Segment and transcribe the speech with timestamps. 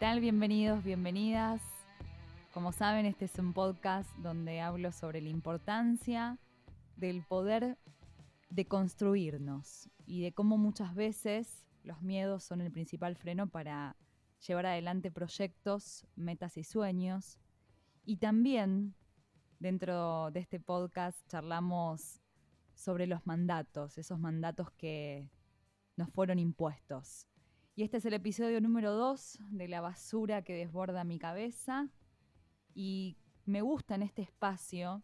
[0.00, 0.20] tal?
[0.20, 1.60] Bienvenidos, bienvenidas.
[2.54, 6.38] Como saben, este es un podcast donde hablo sobre la importancia
[6.96, 7.76] del poder
[8.48, 13.94] de construirnos y de cómo muchas veces los miedos son el principal freno para
[14.46, 17.38] llevar adelante proyectos, metas y sueños.
[18.06, 18.94] Y también
[19.58, 22.22] dentro de este podcast charlamos
[22.72, 25.28] sobre los mandatos, esos mandatos que
[25.94, 27.26] nos fueron impuestos.
[27.80, 31.88] Y este es el episodio número 2 de La basura que desborda mi cabeza.
[32.74, 33.16] Y
[33.46, 35.02] me gusta en este espacio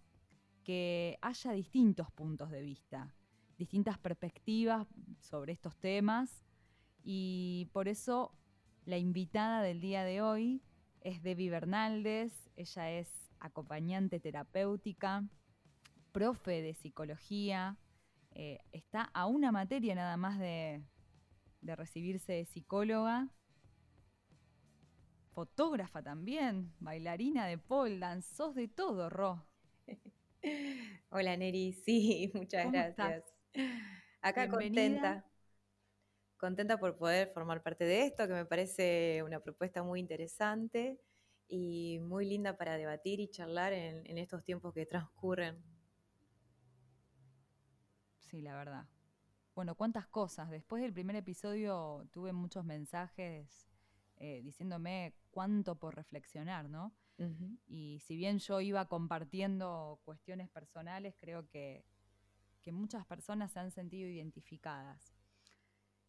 [0.63, 3.15] que haya distintos puntos de vista,
[3.57, 4.87] distintas perspectivas
[5.21, 6.45] sobre estos temas.
[7.03, 8.35] Y por eso
[8.85, 10.61] la invitada del día de hoy
[11.01, 12.51] es Debbie Bernaldez.
[12.57, 13.09] Ella es
[13.41, 15.25] acompañante terapéutica,
[16.13, 17.79] profe de psicología.
[18.33, 20.85] Eh, está a una materia nada más de,
[21.67, 23.29] de recibirse de psicóloga.
[25.35, 29.47] Fotógrafa también, bailarina de pole dance, sos de todo, Ro.
[31.11, 33.25] Hola Neri, sí, muchas gracias.
[34.23, 35.27] Acá contenta,
[36.39, 40.99] contenta por poder formar parte de esto, que me parece una propuesta muy interesante
[41.49, 45.63] y muy linda para debatir y charlar en, en estos tiempos que transcurren.
[48.21, 48.87] Sí, la verdad.
[49.57, 50.51] Bueno, cuántas cosas.
[50.51, 53.67] Después del primer episodio tuve muchos mensajes
[54.19, 56.95] eh, diciéndome cuánto por reflexionar, ¿no?
[57.67, 61.87] Y si bien yo iba compartiendo cuestiones personales, creo que,
[62.61, 65.15] que muchas personas se han sentido identificadas.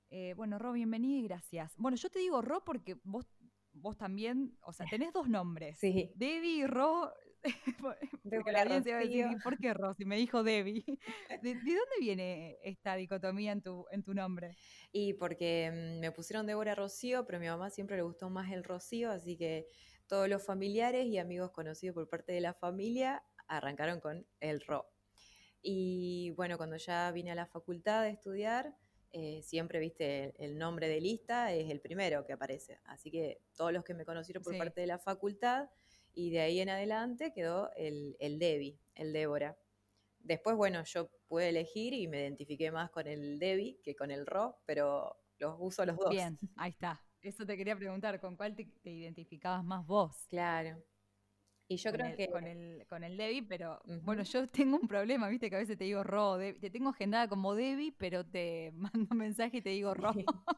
[0.10, 1.74] Eh, bueno, Ro, bienvenida y gracias.
[1.78, 3.26] Bueno, yo te digo Ro porque vos
[3.72, 5.80] vos también, o sea, tenés dos nombres.
[5.80, 6.12] Sí.
[6.16, 7.14] Debbie y Ro.
[8.24, 9.94] Porque la audiencia va a decir, ¿por qué Ro?
[9.94, 10.84] Si me dijo Debbie.
[11.42, 14.56] ¿De, dónde viene esta dicotomía en tu, en tu nombre?
[14.92, 18.52] Y porque mm, me pusieron Débora Rocío, pero a mi mamá siempre le gustó más
[18.52, 19.68] el Rocío, así que
[20.08, 24.90] todos los familiares y amigos conocidos por parte de la familia arrancaron con el Ro.
[25.62, 28.76] Y bueno, cuando ya vine a la facultad a estudiar,
[29.12, 32.80] eh, siempre, viste, el, nombre de lista es el primero que aparece.
[32.86, 35.70] Así que todos los que me conocieron por parte de la facultad
[36.18, 39.56] y de ahí en adelante quedó el, el Debbie, el Débora.
[40.18, 44.26] Después, bueno, yo pude elegir y me identifiqué más con el Debbie que con el
[44.26, 46.10] Ro, pero los uso los dos.
[46.10, 47.00] Bien, ahí está.
[47.22, 50.26] Eso te quería preguntar, ¿con cuál te identificabas más vos?
[50.28, 50.84] Claro.
[51.68, 52.32] Y yo creo que.
[52.32, 55.78] Con el, con el Debbie, pero bueno, yo tengo un problema, viste, que a veces
[55.78, 59.70] te digo Ro, te tengo agendada como Debbie, pero te mando un mensaje y te
[59.70, 60.14] digo Ro.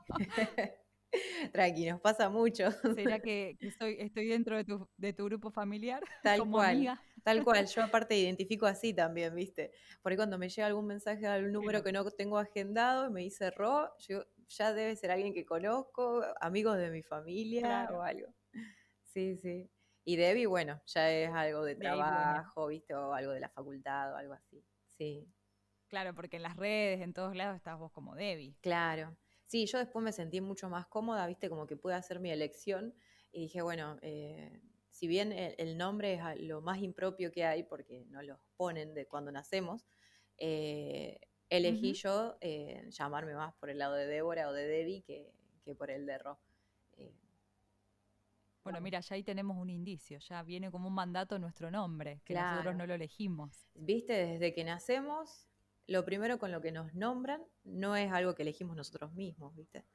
[1.53, 2.71] Tranqui, nos pasa mucho.
[2.71, 6.01] ¿Será que, estoy dentro de tu, de tu grupo familiar?
[6.23, 6.99] Tal cual.
[7.23, 7.65] Tal cual.
[7.65, 9.71] Yo aparte identifico así también, ¿viste?
[10.01, 13.51] Porque cuando me llega algún mensaje al número que no tengo agendado y me dice
[13.51, 18.27] Ro, yo ya debe ser alguien que conozco, amigos de mi familia o algo.
[19.03, 19.69] Sí, sí.
[20.05, 22.95] Y Debbie, bueno, ya es algo de trabajo, ¿viste?
[22.95, 24.63] O algo de la facultad o algo así.
[24.97, 25.27] Sí.
[25.87, 28.55] Claro, porque en las redes, en todos lados, estás vos como Debbie.
[28.61, 29.15] Claro.
[29.49, 31.49] Sí, yo después me sentí mucho más cómoda, ¿viste?
[31.49, 32.93] Como que pude hacer mi elección.
[33.31, 34.61] Y dije, bueno, eh,
[34.91, 39.07] si bien el, nombre es lo más impropio que hay, porque no lo ponen de
[39.07, 39.87] cuando nacemos,
[40.37, 45.33] eh, elegí yo eh, llamarme más por el lado de Débora o de Debbie que,
[45.65, 46.39] que por el de Ro.
[48.63, 52.35] Bueno, mira, ya ahí tenemos un indicio, ya viene como un mandato nuestro nombre, que
[52.35, 53.67] nosotros no lo elegimos.
[53.73, 55.48] Viste, desde que nacemos,
[55.89, 59.85] lo primero con lo que nos nombran no es algo que elegimos nosotros mismos, ¿viste?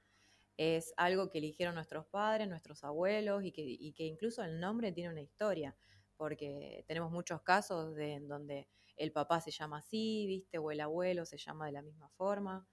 [0.56, 4.93] Es algo que eligieron nuestros padres, nuestros abuelos y que, y que incluso el nombre
[4.93, 5.77] tiene una historia,
[6.16, 10.59] porque tenemos muchos casos de en donde el papá se llama así, ¿viste?
[10.59, 12.66] O el abuelo se llama de la misma forma.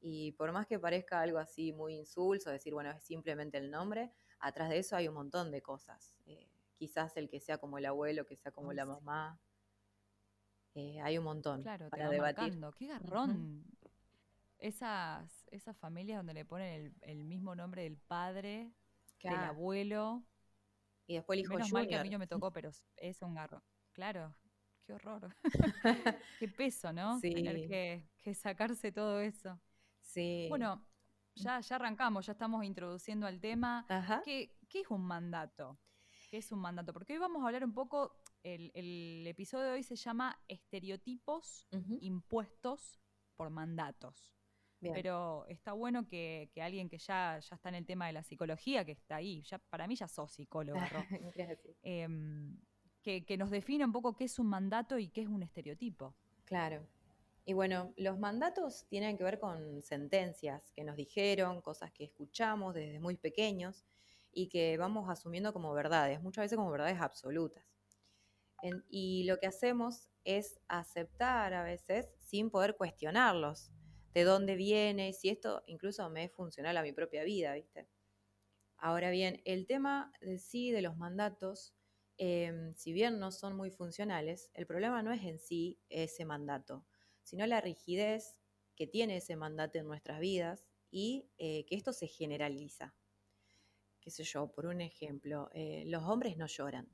[0.00, 4.12] Y por más que parezca algo así muy insulso, decir, bueno, es simplemente el nombre,
[4.38, 6.14] atrás de eso hay un montón de cosas.
[6.26, 9.40] Eh, quizás el que sea como el abuelo, que sea como la mamá.
[10.76, 12.60] Eh, hay un montón claro, para debatir.
[12.76, 13.64] Qué garrón.
[14.58, 18.72] esas, esas familias donde le ponen el, mismo nombre del padre,
[19.22, 20.22] del abuelo.
[21.06, 23.34] Y después el hijo Menos mal que a mí no me tocó, pero es un
[23.34, 23.62] garrón.
[23.92, 24.34] Claro,
[24.84, 25.34] qué horror.
[26.38, 27.18] qué peso, ¿no?
[27.20, 27.32] Sí.
[27.32, 29.58] Tener que, que sacarse todo eso.
[30.02, 30.46] Sí.
[30.50, 30.86] Bueno,
[31.36, 33.86] ya, ya arrancamos, ya estamos introduciendo al tema.
[34.24, 35.78] ¿Qué, es un mandato?
[36.30, 36.92] ¿Qué es un mandato?
[36.92, 38.16] Porque hoy vamos a hablar un poco,
[38.54, 41.66] el, episodio de hoy se llama Estereotipos
[42.00, 43.00] impuestos
[43.36, 44.32] por mandatos.
[44.80, 48.84] Pero está bueno que, alguien que ya, ya está en el tema de la psicología,
[48.84, 50.78] que está ahí, ya para mí ya sos psicólogo,
[53.02, 56.14] que, que nos define un poco qué es un mandato y qué es un estereotipo.
[56.44, 56.86] Claro.
[57.44, 62.74] Y bueno, los mandatos tienen que ver con sentencias que nos dijeron, cosas que escuchamos
[62.74, 63.84] desde muy pequeños
[64.32, 67.75] y que vamos asumiendo como verdades, muchas veces como verdades absolutas.
[68.88, 73.70] Y lo que hacemos es aceptar a veces sin poder cuestionarlos,
[74.14, 77.88] de dónde viene, si esto incluso me es funcional a mi propia vida, ¿viste?
[78.78, 81.74] Ahora bien, el tema de sí de los mandatos,
[82.18, 86.86] em, si bien no son muy funcionales, el problema no es en sí ese mandato,
[87.22, 88.36] sino la rigidez
[88.74, 92.94] que tiene ese mandato en nuestras vidas y eh, que esto se generaliza.
[94.00, 96.88] Qué sé yo, por un ejemplo, eh, los hombres no lloran.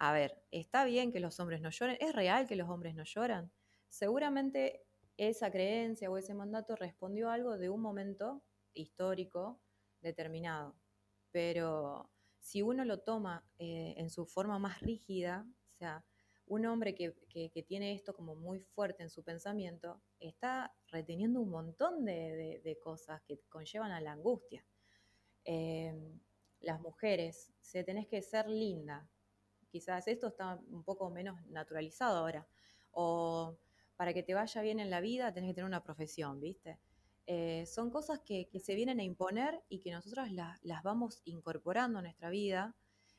[0.00, 1.96] A ver, ¿está bien que los hombres no lloren?
[2.00, 3.50] ¿Es real que los hombres no lloran?
[3.88, 4.86] Seguramente
[5.16, 9.60] esa creencia o ese mandato respondió a algo de un momento histórico
[10.00, 10.76] determinado.
[11.32, 16.04] Pero si uno lo toma eh, en su forma más rígida, o sea,
[16.46, 17.12] un hombre que,
[17.66, 23.40] tiene esto como muy fuerte en su pensamiento, está reteniendo un montón de, cosas que
[23.48, 24.64] conllevan a la angustia.
[25.44, 26.20] Em,
[26.60, 29.10] las mujeres, se tenés que ser linda.
[29.70, 32.46] Quizás esto está un poco menos naturalizado ahora.
[32.92, 33.58] O
[33.96, 36.78] para que te vaya bien en la vida tenés que tener una profesión, ¿viste?
[37.26, 42.02] Eh, son cosas que, se vienen a imponer y que nosotros las vamos incorporando a
[42.02, 42.74] nuestra vida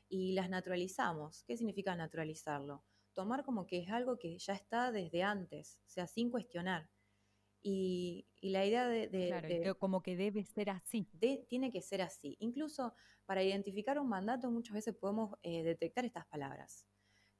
[0.08, 1.44] y las naturalizamos.
[1.44, 2.82] ¿Qué significa naturalizarlo?
[3.12, 6.88] Tomar como que es algo que ya está desde antes, o sea, sin cuestionar.
[7.62, 9.08] Y, la idea de...
[9.08, 11.06] claro, como que debe ser así.
[11.48, 12.36] tiene que ser así.
[12.40, 12.94] Incluso
[13.26, 16.86] para identificar un mandato muchas veces podemos eh, detectar estas palabras.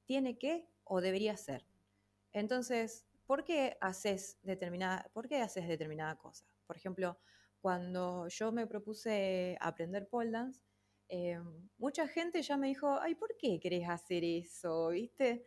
[0.05, 1.65] Tiene que o debería ser.
[2.31, 6.45] Entonces, ¿por qué haces determinada, por qué haces determinada cosa?
[6.65, 7.17] Por ejemplo,
[7.59, 10.61] cuando yo me propuse aprender pole dance,
[11.09, 11.39] eh,
[11.77, 14.89] mucha gente ya me dijo, ay, ¿por qué querés hacer eso?
[14.89, 15.45] ¿Viste?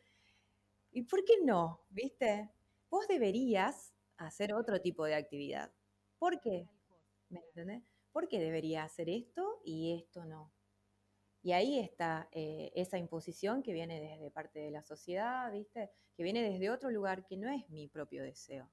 [0.90, 1.86] ¿Y por qué no?
[1.88, 2.50] ¿Viste?
[2.90, 5.72] Vos deberías hacer otro tipo de actividad.
[6.18, 6.68] ¿Por qué?
[7.28, 7.82] ¿Me entendés?
[8.12, 10.52] ¿Por qué debería hacer esto y esto no?
[11.42, 15.90] Y ahí está eh, esa imposición que viene desde parte de la sociedad, ¿viste?
[16.16, 18.70] Que viene desde otro lugar que no es mi propio deseo.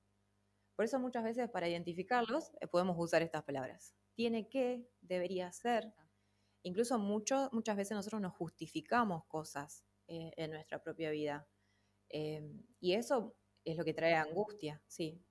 [0.75, 3.94] Por eso muchas veces para identificarlos eh, podemos usar estas palabras.
[4.13, 5.94] Tiene que, debería ser.
[6.63, 11.47] Incluso mucho, muchas veces nosotros nos justificamos cosas eh, en nuestra propia vida.
[12.07, 13.35] Em, y eso
[13.65, 15.21] es lo que trae angustia, sí.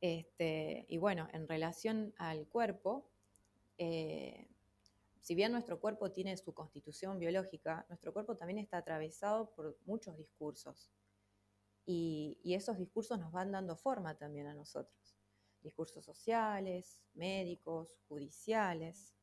[0.00, 3.10] Este, y bueno, en relación al cuerpo,
[3.76, 10.16] si bien nuestro cuerpo tiene su constitución biológica, nuestro cuerpo también está atravesado por muchos
[10.16, 10.90] discursos.
[11.84, 15.18] Y, esos discursos nos van dando forma también a nosotros.
[15.62, 19.14] Discursos sociales, médicos, judiciales.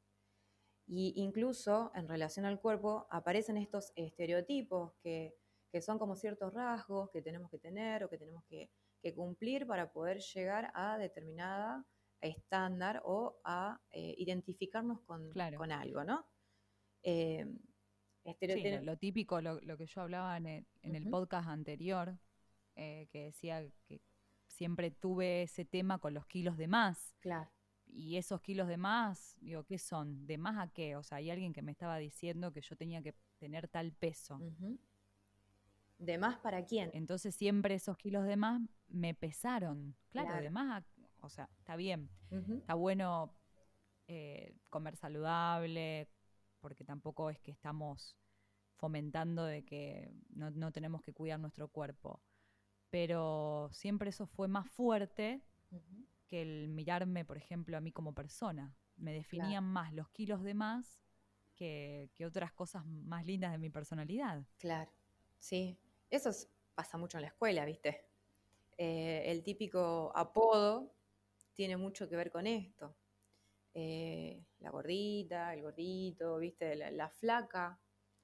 [0.87, 5.35] Y incluso en relación al cuerpo aparecen estos estereotipos que,
[5.81, 8.69] son como ciertos rasgos que tenemos que tener o que tenemos que
[9.13, 11.85] cumplir para poder llegar a determinada
[12.21, 16.25] estándar o a eh, identificarnos con, con, algo, ¿no?
[17.03, 17.45] Eh,
[18.81, 22.17] lo, típico, lo, que yo hablaba en el, podcast anterior,
[22.75, 24.01] eh, que decía que
[24.47, 27.15] siempre tuve ese tema con los kilos de más.
[27.19, 27.51] Claro.
[27.85, 30.25] Y esos kilos de más, digo, ¿qué son?
[30.25, 30.95] ¿De más a qué?
[30.95, 34.39] O sea, hay alguien que me estaba diciendo que yo tenía que tener tal peso.
[35.97, 36.89] ¿De más para quién?
[36.93, 39.95] Entonces siempre esos kilos de más me pesaron.
[40.09, 40.85] Claro, de más a
[41.25, 42.09] o sea, está bien.
[42.29, 43.33] Está bueno
[44.07, 46.07] eh, comer saludable,
[46.59, 48.15] porque tampoco es que estamos
[48.75, 52.21] fomentando de que no, tenemos que cuidar nuestro cuerpo.
[52.89, 55.41] Pero siempre eso fue más fuerte
[56.27, 58.75] que el mirarme, por ejemplo, a mí como persona.
[58.95, 61.01] Me definían más los kilos de más
[61.55, 64.45] que, otras cosas más lindas de mi personalidad.
[64.59, 64.91] Claro,
[65.39, 65.79] sí.
[66.09, 66.31] Eso
[66.73, 68.05] pasa mucho en la escuela, ¿viste?
[68.77, 70.93] Eh, el típico apodo
[71.53, 72.95] tiene mucho que ver con esto.
[73.77, 76.75] Eh, la gordita, el gordito, ¿viste?
[76.75, 77.77] La, flaca.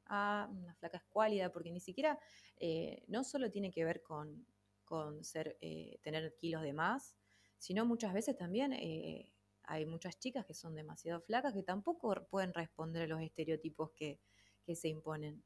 [0.06, 2.18] Ah, una flaca escuálida, porque ni siquiera,
[2.58, 4.46] eh, no solo tiene que ver con,
[5.24, 7.16] ser, eh, tener kilos de más,
[7.58, 8.74] sino muchas veces también
[9.64, 14.20] hay muchas chicas que son demasiado flacas que tampoco pueden responder a los estereotipos que,
[14.74, 15.44] se imponen.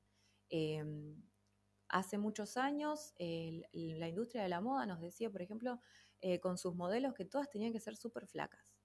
[1.90, 5.80] Hace muchos años la industria de la moda nos decía, por ejemplo,
[6.22, 8.76] eh, con sus modelos que todas tenían que ser súper flacas.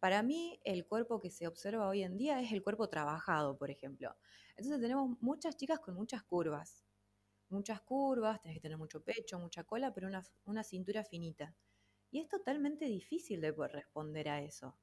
[0.00, 3.70] Para mí, el cuerpo que se observa hoy en día es el cuerpo trabajado, por
[3.70, 4.16] ejemplo.
[4.56, 6.86] Entonces tenemos muchas chicas con muchas curvas.
[7.50, 10.08] Muchas curvas, tenés que tener mucho pecho, mucha cola, pero
[10.44, 11.54] una, cintura finita.
[12.10, 14.78] Y es totalmente difícil de poder responder a eso.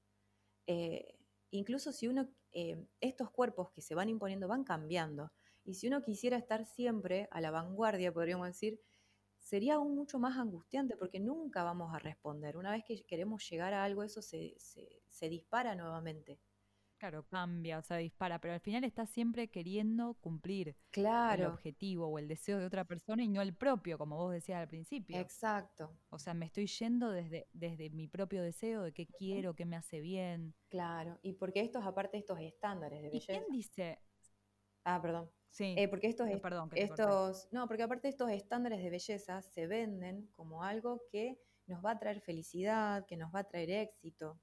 [0.68, 1.18] Eh,
[1.50, 5.32] incluso si uno, eh, estos cuerpos que se van imponiendo van cambiando.
[5.68, 8.80] Y si uno quisiera estar siempre a la vanguardia, podríamos decir,
[9.38, 12.56] sería aún mucho más angustiante porque nunca vamos a responder.
[12.56, 14.56] Una vez que queremos llegar a algo, eso se,
[15.30, 16.40] dispara nuevamente.
[16.98, 20.78] Claro, cambia, o sea, dispara, pero al final estás siempre queriendo cumplir
[21.28, 24.32] el Claro, objetivo o el deseo de otra persona y no el propio, como vos
[24.32, 25.30] decías al principio.
[25.30, 25.98] exacto.
[26.10, 29.76] O sea, me estoy yendo desde, desde mi propio deseo de qué quiero, qué me
[29.76, 30.56] hace bien.
[30.70, 34.00] Claro, y porque estos, aparte estos estándares de ¿Y quién belleza, dice?
[34.90, 38.82] Ah, perdón, Sí, Eh, porque estos, eh, est- perdón estos, no, porque aparte estos estándares
[38.84, 43.40] de belleza se venden como algo que nos va a traer felicidad, que nos va
[43.42, 44.42] a traer éxito.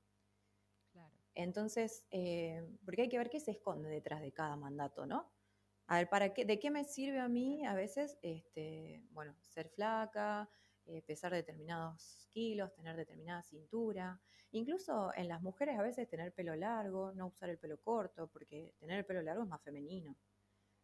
[0.93, 1.13] Claro.
[1.35, 5.33] Entonces, eh, porque hay que ver qué se esconde detrás de cada mandato, ¿no?
[5.87, 9.69] A ver, ¿para qué, ¿de qué me sirve a mí a veces, este, bueno, ser
[9.71, 10.49] flaca,
[10.87, 14.23] eh, pesar determinados kilos, tener determinada cintura?
[14.53, 18.75] Incluso en las mujeres a veces tener pelo largo, no usar el pelo corto, porque
[18.79, 20.17] tener el pelo largo es más femenino.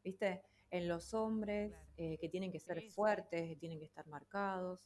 [0.02, 0.42] ¿Viste?
[0.70, 1.86] En los hombres Claro.
[1.96, 2.94] eh, que tienen que ser Sí, sí.
[2.94, 4.80] fuertes, que tienen que estar marcados.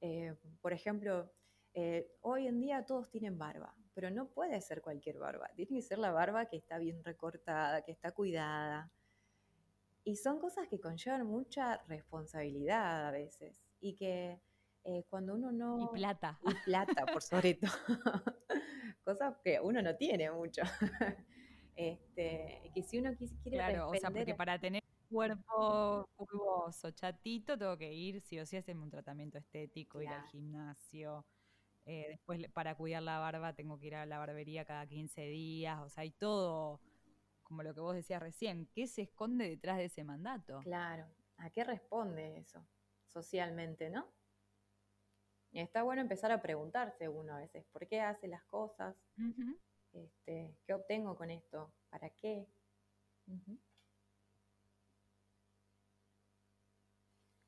[0.00, 1.32] Eh, por ejemplo,
[1.72, 5.48] eh, hoy en día todos tienen barba, pero no puede ser cualquier barba.
[5.56, 8.90] Tiene que ser la barba que está bien recortada, que está cuidada.
[10.04, 13.64] Y son cosas que conllevan mucha responsabilidad a veces.
[13.80, 14.38] Y que
[14.84, 15.90] eh, cuando uno Y no...
[15.92, 16.38] plata.
[16.42, 17.70] Y plata, por sobre todo.
[19.04, 20.62] Cosas que uno no tiene mucho.
[21.76, 27.58] Este, que si uno quiere Claro, o sea, porque para tener un cuerpo curvoso, chatito,
[27.58, 31.24] tengo que ir sí o sí a hacerme un tratamiento estético, ir al gimnasio.
[31.86, 35.80] eh, después para cuidar la barba tengo que ir a la barbería cada 15 días.
[35.80, 36.80] O sea, hay todo,
[37.42, 40.62] como lo que vos decías recién, ¿qué se esconde detrás de ese mandato?
[40.64, 41.06] Claro,
[41.38, 42.66] ¿a qué responde eso
[43.06, 44.12] socialmente, no?
[45.52, 48.94] Y está bueno empezar a preguntarse uno a veces, ¿por qué hace las cosas?
[49.18, 49.58] Ujú.
[49.94, 51.72] Este, ¿Qué obtengo con esto?
[51.88, 52.46] ¿Para qué?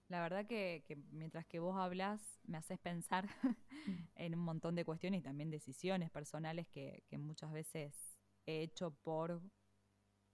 [0.08, 3.26] La verdad que, que mientras que vos hablas, me haces pensar
[4.14, 8.92] en un montón de cuestiones y también decisiones personales que, que muchas veces he hecho
[9.02, 9.42] por,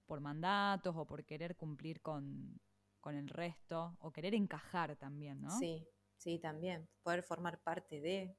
[0.06, 2.60] por mandatos o por querer cumplir con,
[3.00, 5.58] con el resto o querer encajar también, ¿no?
[5.58, 5.88] Sí,
[6.18, 6.86] sí, también.
[7.02, 8.36] Poder formar parte de...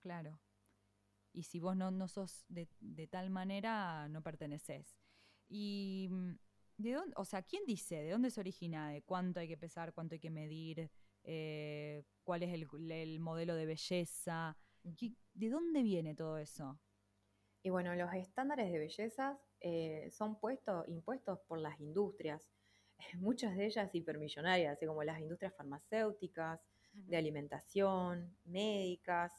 [0.00, 0.38] Claro.
[1.36, 4.96] Y si vos no, no sos de, de tal manera, no perteneces.
[5.48, 6.32] Y mm,
[6.78, 7.96] de dónde, o sea, ¿quién dice?
[8.02, 8.90] ¿De dónde se origina?
[8.90, 9.92] ¿De cuánto hay que pesar?
[9.94, 10.90] ¿Cuánto hay que medir?
[11.24, 14.56] Eh, ¿Cuál es el, el modelo de belleza?
[14.98, 16.78] ¿Qué- ¿De dónde viene todo eso?
[17.62, 22.48] Y bueno, los estándares de belleza eh, son puestos, impuestos por las industrias,
[23.18, 26.60] muchas de ellas hipermillonarias, así como las industrias farmacéuticas,
[26.92, 29.32] de alimentación, médicas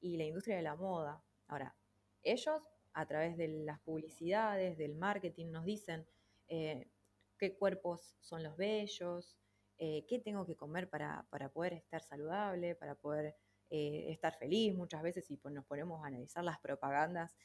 [0.00, 1.22] y la industria de la moda.
[1.48, 1.74] Ahora,
[2.22, 2.62] ellos
[2.92, 6.06] a través de las publicidades, del marketing, nos dicen
[6.48, 6.90] eh,
[7.38, 9.36] qué cuerpos son los bellos,
[9.78, 13.36] eh, qué tengo que comer para, para poder estar saludable, para poder
[13.70, 17.36] eh, estar feliz muchas veces y pues nos ponemos a analizar las propagandas.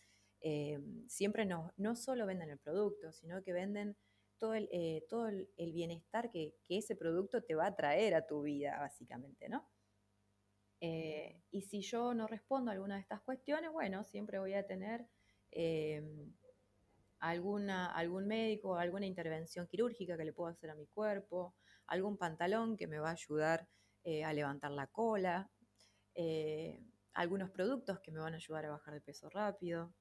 [1.07, 3.95] siempre no solo venden el producto, sino que venden
[4.38, 4.67] todo el,
[5.07, 9.69] todo bienestar que, que ese producto te va a traer a tu vida, básicamente, ¿no?
[10.86, 14.68] Eh, y si yo no respondo a alguna de estas cuestiones, bueno, siempre voy a
[14.68, 15.08] tener
[15.50, 16.04] eh,
[17.20, 21.56] alguna, algún médico, alguna intervención quirúrgica que le puedo hacer a mi cuerpo,
[21.88, 23.70] algún pantalón que me va a ayudar
[24.04, 25.50] eh, a levantar la cola,
[27.13, 29.94] algunos productos que me van a ayudar a bajar de peso rápido.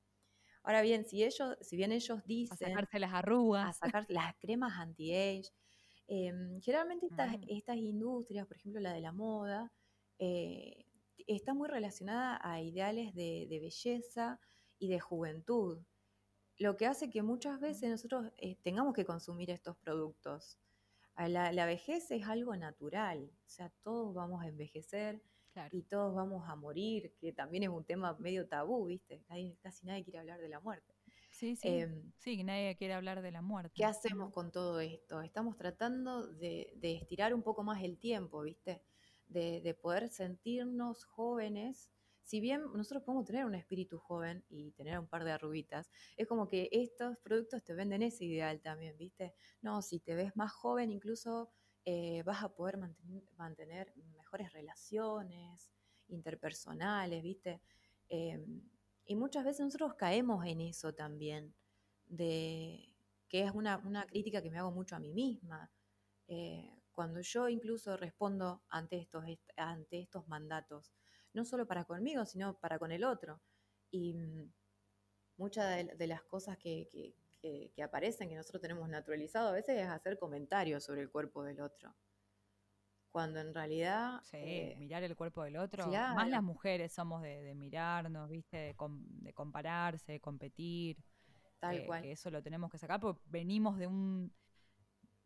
[0.65, 3.77] Ahora bien, si ellos, si bien ellos A dicen sacarse las a arrugas.
[3.77, 5.49] sacar las cremas anti-age.
[6.09, 7.45] Generalmente estas, Mm.
[7.47, 9.71] estas industrias, por ejemplo la de la moda,
[10.19, 10.87] eh,
[11.27, 14.41] está muy relacionada a ideales de, de belleza
[14.79, 15.79] y de juventud,
[16.59, 20.59] lo que hace que muchas veces nosotros eh, tengamos que consumir estos productos.
[21.17, 25.69] La, la vejez es algo natural, o sea, todos vamos a envejecer Claro.
[25.77, 29.23] y todos vamos a morir, que también es un tema medio tabú, ¿viste?
[29.29, 30.95] Nadie- casi nadie quiere hablar de la muerte.
[31.31, 31.69] Sí, sí.
[31.69, 33.73] Em, sí, nadie quiere hablar de la muerte.
[33.75, 35.21] ¿Qué hacemos con todo esto?
[35.21, 38.81] Estamos tratando de, de estirar un poco más el tiempo, ¿viste?
[39.33, 41.91] De, de poder sentirnos jóvenes.
[42.25, 46.27] Si bien nosotros podemos tener un espíritu joven y tener un par de arruguitas, es
[46.29, 49.35] como que estos productos te venden ese ideal también, ¿viste?
[49.61, 51.51] No, si te ves más joven, incluso
[51.85, 55.71] eh, vas a poder manten- mantener mejores relaciones
[56.09, 57.61] interpersonales, ¿viste?
[58.09, 58.63] Em,
[59.07, 61.55] y muchas veces nosotros caemos en eso también,
[62.07, 62.95] de
[63.29, 65.71] que es una, una crítica que me hago mucho a mí misma.
[66.29, 70.93] Eh, cuando yo incluso respondo ante estos, est- ante estos mandatos,
[71.35, 73.41] no solo para conmigo, sino para con el otro.
[73.91, 74.53] Y mm,
[75.39, 79.53] muchas de, de las cosas que, que- que- que aparecen, que nosotros tenemos naturalizado a
[79.53, 81.95] veces, es hacer comentarios sobre el cuerpo del otro.
[83.11, 84.21] cuando en realidad...
[84.23, 85.85] Sí, eh, mirar el cuerpo del otro.
[85.85, 86.15] claro.
[86.15, 88.57] Más las mujeres somos de, de mirarnos, ¿viste?
[88.57, 90.97] De, com- de compararse, de competir.
[91.61, 92.01] tal que, cual.
[92.03, 94.33] que eso lo tenemos que sacar porque venimos de un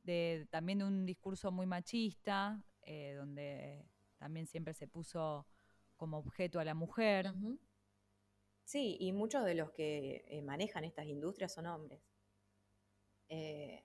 [0.07, 3.85] de también de un discurso muy machista eh, donde
[4.17, 5.47] también siempre se puso
[5.97, 7.33] como objeto a la mujer.
[8.65, 12.01] Sí, y muchos de los que eh, manejan estas industrias son hombres.
[13.29, 13.85] Eh,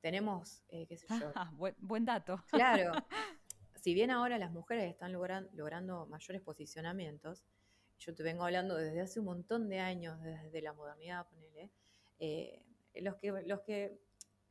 [0.00, 2.92] tenemos, qué sé yo, Ah, buen, buen dato Claro,
[3.76, 7.42] si bien ahora las mujeres están logran- logrando mayores posicionamientos,
[7.98, 11.70] yo te vengo hablando desde hace un montón de años, desde la modernidad, ponele,
[12.96, 13.98] los, que, los, que,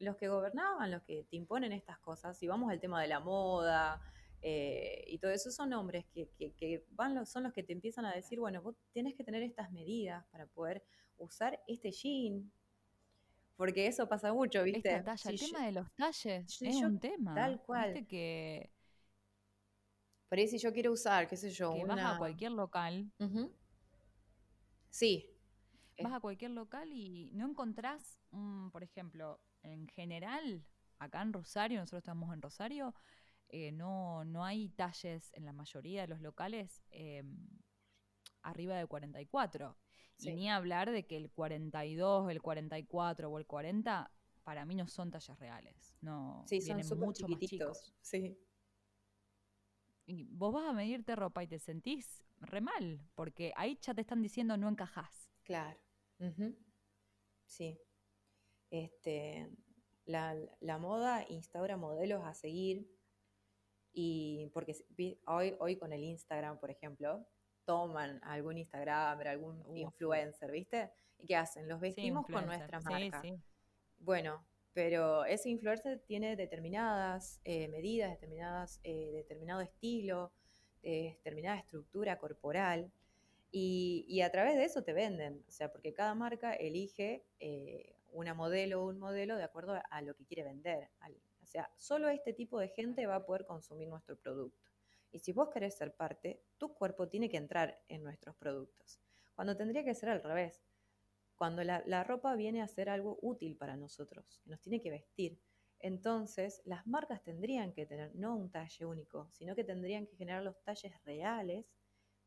[0.01, 3.19] los que gobernaban, los que te imponen estas cosas, si vamos al tema de la
[3.19, 4.01] moda
[4.41, 7.73] eh, y todo eso, son hombres que, que- que van los, son los que te
[7.73, 10.83] empiezan a decir, bueno, vos tienes que tener estas medidas para poder
[11.17, 12.51] usar este jean.
[13.55, 14.89] Porque eso pasa mucho, ¿viste?
[14.89, 17.93] esta talla el yo- tema de los talles si es yo- un tema tal cual.
[17.93, 18.71] viste que,
[20.29, 21.95] Por ahí si yo quiero usar, qué sé yo, que una...
[21.95, 23.11] vas a cualquier local.
[24.89, 25.27] Sí.
[26.01, 28.17] Vas a cualquier local y no encontrás
[28.71, 30.65] por ejemplo en general
[30.99, 32.93] acá en Rosario nosotros estamos en Rosario
[33.53, 37.21] eh, no, no hay talles en la mayoría de los locales eh,
[38.43, 39.77] arriba de 44.
[40.15, 40.29] Sí.
[40.29, 44.09] Y ni hablar de que el 42, el 44 o el 40
[44.43, 45.95] para mí no son talles reales.
[45.99, 47.81] No, Sí, son vienen mucho más chiquititos.
[47.81, 47.93] chicos.
[48.01, 48.37] Sí.
[50.05, 54.01] Y vos vas a medirte ropa y te sentís re mal, porque ahí ya te
[54.01, 55.29] están diciendo no encajás.
[55.43, 55.79] Claro.
[57.45, 57.77] Sí.
[58.71, 59.49] Este,
[60.05, 62.89] la, la moda instaura modelos a seguir
[63.93, 64.75] y porque
[65.27, 67.27] hoy, hoy con el Instagram, por ejemplo,
[67.65, 69.77] toman algún Instagramer, algún Uf.
[69.77, 70.91] influencer, ¿viste?
[71.19, 71.67] ¿Y qué hacen?
[71.67, 73.21] Los Sí, vestimos con nuestra Sí, marca.
[73.21, 73.39] sí.
[73.99, 80.31] Bueno, pero ese influencer tiene determinadas eh, medidas, determinadas, eh, determinado estilo,
[80.81, 82.91] eh, determinada estructura corporal,
[83.51, 87.25] y, y a través de eso te venden, o sea, porque cada marca elige
[88.11, 90.89] una modelo o un modelo de acuerdo a, lo que quiere vender.
[91.41, 94.69] o sea, solo este tipo de gente va a poder consumir nuestro producto.
[95.11, 98.99] Y si vos querés ser parte, tu cuerpo tiene que entrar en nuestros productos,
[99.35, 100.63] cuando tendría que ser al revés
[101.41, 104.91] cuando la, la ropa viene a ser algo útil para nosotros, que nos tiene que
[104.91, 105.39] vestir.
[105.79, 110.43] Entonces, las marcas tendrían que tener no un talle único, sino que tendrían que generar
[110.43, 111.65] los talles reales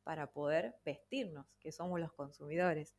[0.02, 2.96] para poder vestirnos, que somos los consumidores.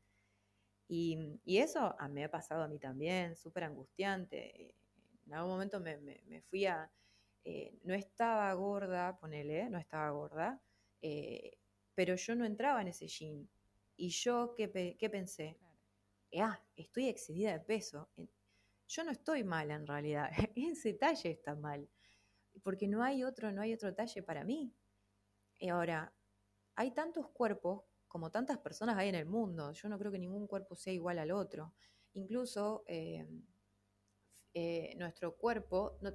[0.87, 4.75] Y, y eso a- me ha pasado a mí también, súper angustiante.
[5.27, 6.89] En algún momento me, me- me fui a...
[7.43, 10.61] eh, no estaba gorda, ponele, no estaba gorda,
[11.01, 11.57] eh,
[11.95, 13.47] pero yo no entraba en ese jean.
[13.97, 15.57] Y yo, ¿qué, pe- qué pensé?
[16.31, 18.09] eh, ah, estoy excedida de peso.
[18.87, 21.87] Yo no estoy mal en realidad, ese talle está mal,
[22.63, 24.73] porque no hay otro, no hay otro talle para mí.
[25.59, 26.13] Y ahora,
[26.75, 27.83] hay tantos cuerpos
[28.15, 29.73] como tantas personas hay en el mundo.
[29.73, 31.73] Yo no creo que ningún cuerpo sea igual al otro.
[32.13, 33.28] Incluso eh,
[34.54, 36.13] eh, nuestro cuerpo no-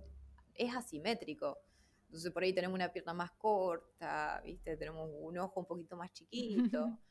[0.54, 1.58] es asimétrico.
[2.06, 4.78] Entonces por ahí tenemos una pierna más corta, ¿viste?
[4.78, 6.88] Tenemos un ojo un poquito más chiquito.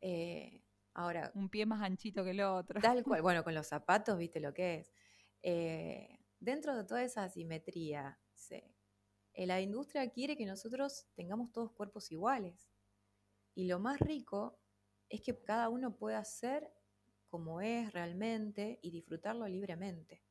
[0.00, 0.62] Eh,
[0.94, 2.80] ahora, Un pie más anchito que el otro.
[2.80, 4.92] Tal cual, bueno, con los zapatos, viste lo que es.
[5.42, 8.16] Eh, dentro de toda esa asimetría,
[8.52, 12.67] eh, la industria quiere que nosotros tengamos todos cuerpos iguales.
[13.58, 14.56] Y lo más rico
[15.08, 16.70] es que cada uno pueda ser
[17.28, 20.22] como es realmente y disfrutarlo libremente.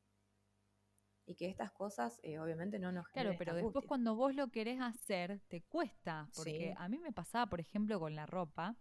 [1.26, 4.80] Y que estas cosas, eh, obviamente, no nos Claro, pero después cuando vos lo querés
[4.80, 6.30] hacer, te cuesta.
[6.34, 6.74] Porque Sí.
[6.78, 8.74] a mí me pasaba, por ejemplo, con la ropa.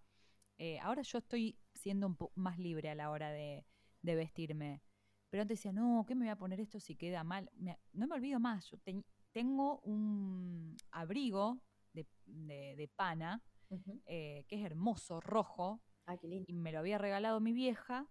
[0.59, 3.65] eh, ahora yo estoy siendo un poco más libre a la hora de,
[4.01, 4.81] de vestirme.
[5.29, 7.51] Pero antes decía, no, ¿qué me voy a poner esto si queda mal?
[7.53, 8.65] Me- no me olvido más.
[8.71, 11.59] Yo te- tengo un abrigo
[11.91, 13.43] de, de- de pana
[14.05, 16.45] Eh, que es hermoso, rojo, Ah, qué lindo.
[16.47, 18.07] y me lo había regalado mi vieja.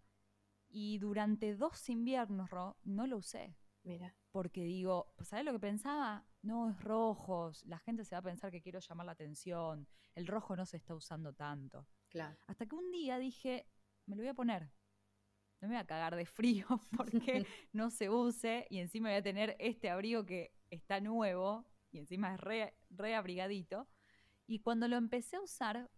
[0.68, 6.26] Y durante dos inviernos Ro, no lo usé Mira, porque digo, ¿sabes lo que pensaba?
[6.42, 10.26] No, es rojos, la gente se va a pensar que quiero llamar la atención, el
[10.26, 11.86] rojo no se está usando tanto.
[12.08, 12.36] claro.
[12.48, 13.66] Hasta que un día dije,
[14.06, 14.70] me lo voy a poner.
[15.60, 16.66] No me voy a cagar de frío
[16.96, 21.98] porque no se use y encima voy a tener este abrigo que está nuevo y
[21.98, 23.86] encima es re, re abrigadito.
[24.46, 25.90] Y cuando lo empecé a usar,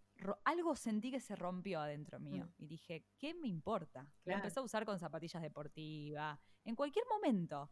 [0.45, 2.47] algo sentí que se rompió adentro mío.
[2.59, 2.63] Mm.
[2.63, 4.03] Y dije, ¿qué me importa?
[4.03, 4.39] Lo Claro.
[4.39, 7.71] empecé a usar con zapatillas deportivas, en cualquier momento.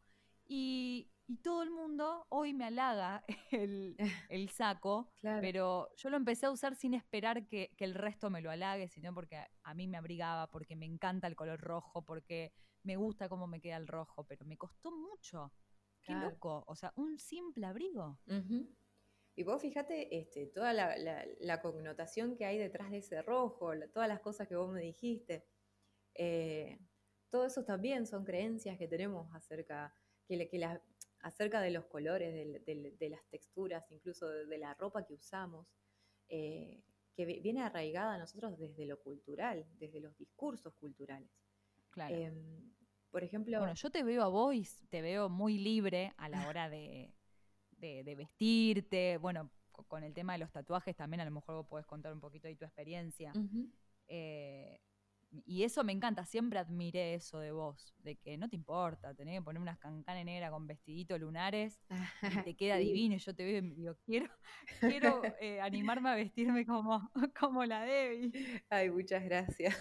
[0.48, 3.96] Y, y todo el mundo hoy me halaga el,
[4.30, 5.40] el saco, Claro.
[5.40, 8.88] pero yo lo empecé a usar sin esperar que, que el resto me lo halague,
[8.88, 12.52] sino porque a, mí me abrigaba, porque me encanta el color rojo, porque
[12.84, 15.52] me gusta cómo me queda el rojo, pero me costó mucho.
[16.02, 16.30] Qué Claro.
[16.30, 16.62] loco.
[16.68, 18.20] O sea, un simple abrigo.
[18.28, 18.72] Ujú.
[19.38, 24.20] Y vos fíjate este, toda la, connotación que hay detrás de ese rojo, todas las
[24.20, 25.46] cosas que vos me dijiste.
[26.14, 26.78] Eh,
[27.28, 29.94] todo eso también son creencias que tenemos acerca,
[30.26, 30.80] que, que
[31.20, 32.32] acerca de los colores,
[32.64, 35.66] de, las texturas, incluso de, la ropa que usamos,
[36.28, 36.82] eh,
[37.14, 41.30] que viene arraigada a nosotros desde lo cultural, desde los discursos culturales.
[41.90, 42.14] Claro.
[42.14, 42.72] Em,
[43.10, 43.58] por ejemplo...
[43.58, 47.15] Bueno, yo te veo a vos y te veo muy libre a la hora de,
[47.76, 49.18] de, vestirte.
[49.18, 52.20] Bueno, con el tema de los tatuajes también a lo mejor vos podés contar un
[52.20, 53.32] poquito de tu experiencia.
[54.08, 54.80] Eh,
[55.44, 59.38] y eso me encanta, siempre admiré eso de vos, de que no te importa, tenés
[59.38, 61.80] que poner unas cancanes negras con vestiditos lunares
[62.22, 63.16] y te queda divino.
[63.16, 64.30] Y yo te veo y digo, quiero,
[64.80, 68.62] quiero eh, animarme a vestirme como, como la Debbie.
[68.70, 69.76] Ay, muchas gracias.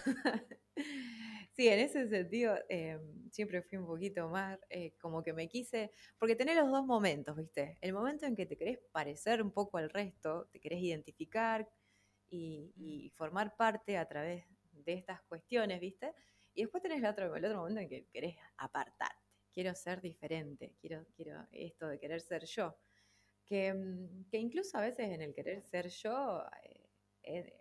[1.56, 5.90] Sí, en ese sentido em, siempre fui un poquito más eh, como que me quise,
[6.18, 7.78] porque tenés los dos momentos, ¿viste?
[7.80, 11.66] El momento en que te querés parecer un poco al resto, te querés identificar
[12.28, 16.12] y, y formar parte a través de estas cuestiones, ¿viste?
[16.54, 19.16] Y después tenés el otro, el otro momento en que querés apartarte,
[19.52, 22.76] quiero ser diferente, quiero, quiero esto de querer ser yo.
[23.46, 26.44] Que, mm, que incluso a veces en el querer ser yo
[27.22, 27.52] eh,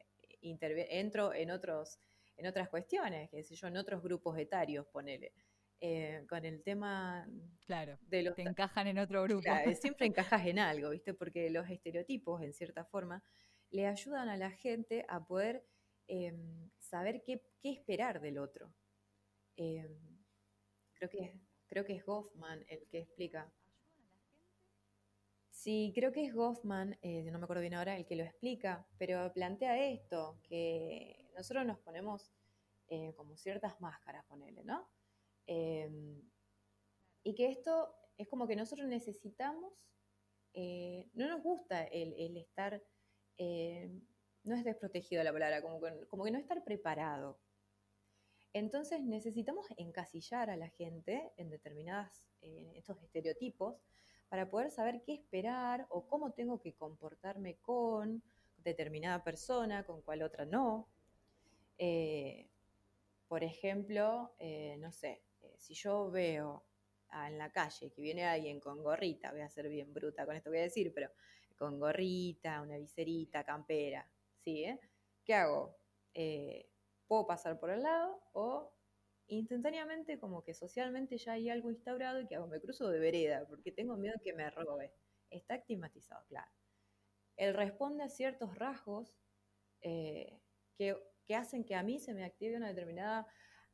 [0.41, 1.99] entro en otros
[2.37, 5.33] en otras cuestiones, que sé yo, en otros grupos etarios, ponele.
[5.81, 7.27] Eh, con el tema
[7.65, 8.35] claro, de los...
[8.35, 9.43] Te encajan en otro grupo.
[9.81, 11.13] siempre encajas en algo, ¿viste?
[11.13, 13.23] Porque los estereotipos, en cierta forma,
[13.71, 15.65] le ayudan a la gente a poder
[16.07, 18.73] em, saber qué, esperar del otro.
[19.57, 19.95] Em,
[20.93, 23.51] creo, que, creo que es Goffman el que explica.
[25.51, 28.85] Sí, creo que es Goffman, eh, no me acuerdo bien ahora, el que lo explica,
[28.97, 32.31] pero plantea esto, que nosotros nos ponemos
[32.87, 34.87] eh, como ciertas máscaras, ponele, ¿no?
[35.47, 36.21] Em,
[37.23, 39.73] y que esto es como que nosotros necesitamos,
[40.53, 42.81] eh, no nos gusta el, estar,
[43.37, 43.91] eh,
[44.43, 47.39] no es desprotegido la palabra, como que, no estar preparado.
[48.53, 53.81] Entonces necesitamos encasillar a la gente en determinados estos estereotipos
[54.29, 58.23] para poder saber qué esperar o cómo tengo que comportarme con
[58.57, 60.87] determinada persona, con cuál otra no.
[61.77, 62.49] Eh,
[63.27, 66.65] por ejemplo, eh, no sé, eh, si yo veo
[67.11, 70.49] en la calle que viene alguien con gorrita, voy a ser bien bruta con esto
[70.49, 71.09] que voy a decir, pero
[71.57, 74.09] con gorrita, una viserita, campera,
[74.39, 74.65] ¿sí?
[75.23, 75.77] ¿Qué hago?
[77.07, 78.73] puedo pasar por el lado o
[79.27, 83.45] instantáneamente como que socialmente ya hay algo instaurado y que hago, me cruzo de vereda
[83.47, 84.93] porque tengo miedo que me robe.
[85.29, 86.49] Está estigmatizado, claro.
[87.35, 89.13] Él responde a ciertos rasgos
[89.81, 93.27] que que hacen que a mí se me active una determinada,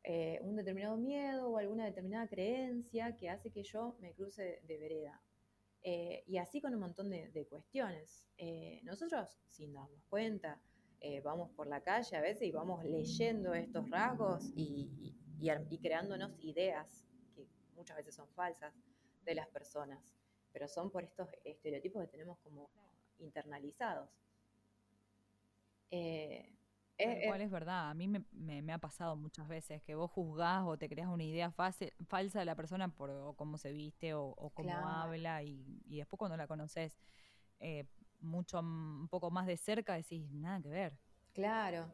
[0.03, 4.77] eh, un determinado miedo o alguna determinada creencia que hace que yo me cruce de,
[4.77, 5.21] vereda.
[5.83, 8.27] Eh, y así con un montón de, cuestiones.
[8.37, 10.61] Eh, nosotros, sin darnos cuenta,
[11.23, 17.07] vamos por la calle a veces y vamos leyendo estos rasgos y, y creándonos ideas
[17.35, 18.71] que muchas veces son falsas
[19.25, 20.15] de las personas,
[20.53, 22.69] pero son por estos estereotipos que tenemos como
[23.17, 24.09] internalizados.
[25.89, 26.53] Eh,
[27.25, 27.89] cuál es verdad.
[27.89, 31.51] A mí me, ha pasado muchas veces que vos juzgás o te creas una idea
[31.51, 36.47] falsa de la persona por cómo se viste o, cómo habla y, después cuando la
[36.47, 36.97] conoces
[37.59, 37.85] eh,
[38.19, 40.97] mucho, un poco más de cerca decís, nada que ver.
[41.33, 41.93] Claro.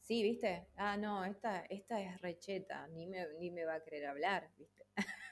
[0.00, 0.68] Sí, ¿viste?
[0.76, 4.77] Ah, no, esta, esta es recheta, ni me, ni me va a querer hablar, ¿viste?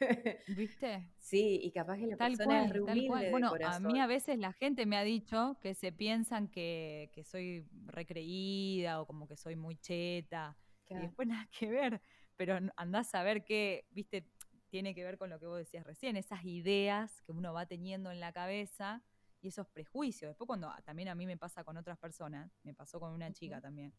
[0.49, 1.11] ¿Viste?
[1.19, 4.97] Sí, y capaz que la persona es Bueno, a mí a veces la gente me
[4.97, 10.57] ha dicho que se piensan que, que soy recreída o como que soy muy cheta.
[10.89, 12.01] Y después nada que ver.
[12.37, 14.29] Pero andás a ver qué, viste,
[14.69, 18.11] tiene que ver con lo que vos decías recién, esas ideas que uno va teniendo
[18.11, 19.03] en la cabeza
[19.41, 20.31] y esos prejuicios.
[20.31, 23.61] Después cuando también a mí me pasa con otras personas, me pasó con una chica
[23.61, 23.95] también,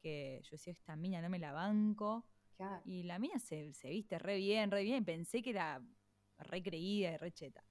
[0.00, 2.24] que yo decía, esta mina no me la banco.
[2.84, 5.04] Y la mina se, se, viste re bien, re bien.
[5.04, 5.82] Pensé que era
[6.38, 7.64] re creída y re cheta.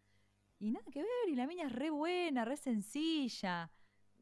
[0.59, 3.71] Y nada que ver, y la mina es re buena, re sencilla.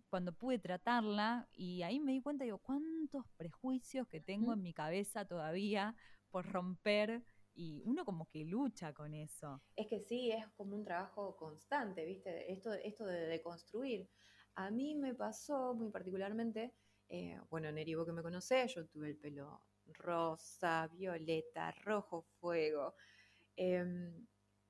[0.10, 4.74] Cuando pude tratarla, y ahí me di cuenta, digo, cuántos prejuicios que tengo en mi
[4.74, 5.96] cabeza todavía
[6.30, 7.24] por romper.
[7.54, 9.62] Y uno como que lucha con eso.
[9.76, 12.52] Es que sí, es como un trabajo constante, ¿viste?
[12.52, 14.10] Esto, esto de deconstruir.
[14.56, 16.74] A mí me pasó muy particularmente
[17.10, 22.96] eh, bueno, Neri, vos que me conocés, yo tuve el pelo rosa, violeta, rojo fuego.
[23.56, 24.28] Em,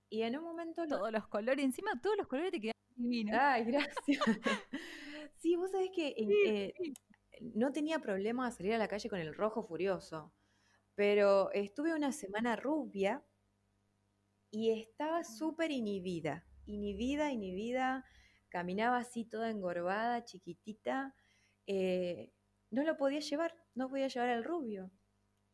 [0.10, 0.88] y en un momento...
[0.88, 3.36] Todos los colores, encima todos los colores te quedan divinos.
[3.40, 3.98] Ay, gracias.
[5.38, 6.74] sí, vos sabés que eh,
[7.42, 10.34] no tenía problema de salir a la calle con el rojo furioso,
[10.96, 13.24] pero estuve una semana rubia
[14.52, 18.06] y estaba súper inhibida, inhibida, inhibida
[18.50, 21.16] caminaba así toda engorvada, chiquitita,
[21.68, 22.32] eh,
[22.72, 24.92] no lo podía llevar, no podía llevar el rubio.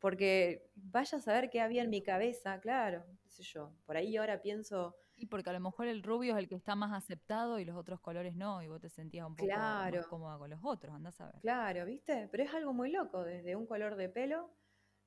[0.06, 3.72] Porque vaya a saber qué había en mi cabeza, claro, qué sé yo.
[3.88, 4.96] Por ahí ahora pienso.
[5.16, 7.76] Y porque a lo mejor el rubio es el que está más aceptado y los
[7.76, 11.20] otros colores no, y vos te sentías un poco más cómoda con los otros, andás
[11.22, 11.42] a ver.
[11.42, 12.30] Claro, ¿viste?
[12.32, 14.52] Pero es algo muy loco, desde un color de pelo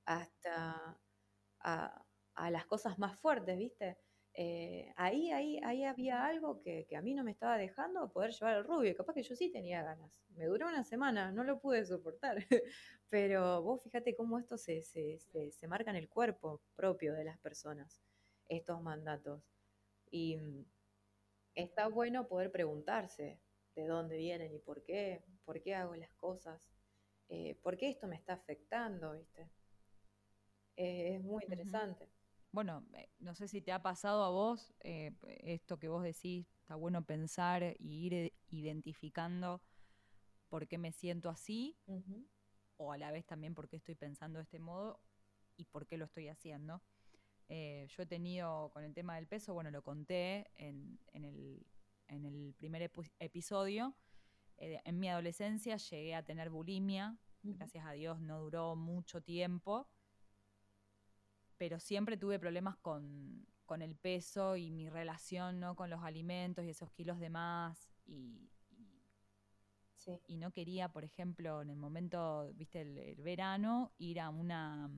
[0.05, 0.99] hasta
[1.61, 3.99] a, a las cosas más fuertes, ¿viste?
[4.41, 8.59] Eh, ahí, ahí, ahí había algo que, a mí no me estaba dejando poder llevar
[8.59, 8.95] el rubio.
[8.95, 10.13] Capaz que yo sí tenía ganas.
[10.37, 12.37] Me duró una semana, no lo pude soportar.
[13.09, 17.37] Pero vos fíjate cómo esto se, se, se, marca en el cuerpo propio de las
[17.39, 18.01] personas,
[18.49, 19.43] estos mandatos.
[20.09, 20.65] Y mm,
[21.57, 23.41] está bueno poder preguntarse
[23.75, 26.71] de dónde vienen y por qué, por qué hago las cosas,
[27.29, 29.51] eh, por qué esto me está afectando, ¿viste?
[30.77, 32.09] Eh, es muy interesante
[32.51, 36.47] bueno, eh, no sé si te ha pasado a vos eh, esto que vos decís,
[36.61, 39.63] está bueno pensar y ir identificando
[40.49, 41.77] por qué me siento así,
[42.79, 44.99] o a la vez también por qué estoy pensando de este modo
[45.57, 46.83] y por qué lo estoy haciendo.
[47.51, 52.91] Eh, yo he tenido con el tema del peso, bueno, lo conté en, el, primer
[53.19, 53.95] episodio.
[54.57, 59.87] en mi adolescencia llegué a tener bulimia, gracias a Dios no duró mucho tiempo
[61.59, 63.47] pero siempre tuve problemas con,
[63.81, 65.77] el peso y mi relación ¿no?
[65.77, 67.91] con los alimentos y esos kilos de más.
[68.07, 68.49] Y,
[70.27, 74.91] y, no quería, por ejemplo, en el momento, viste, el, verano, ir a una,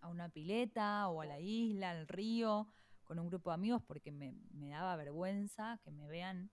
[0.00, 2.68] a una pileta o a la isla, al río,
[3.02, 4.34] con un grupo de amigos porque me,
[4.70, 6.50] daba vergüenza que me vean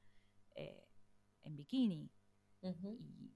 [0.56, 0.86] eh,
[1.44, 2.12] en bikini.
[2.62, 2.74] Y,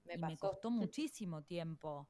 [0.04, 2.10] me, me, costó muchísimo tiempo.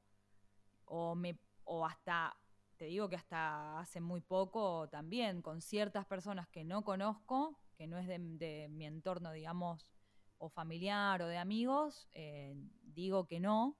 [0.86, 2.36] O, me, o hasta
[2.76, 7.86] te digo que hasta hace muy poco también, con ciertas personas que no conozco, que
[7.86, 9.92] no es de, mi entorno, digamos,
[10.38, 13.78] o familiar o de amigos, eh, digo que no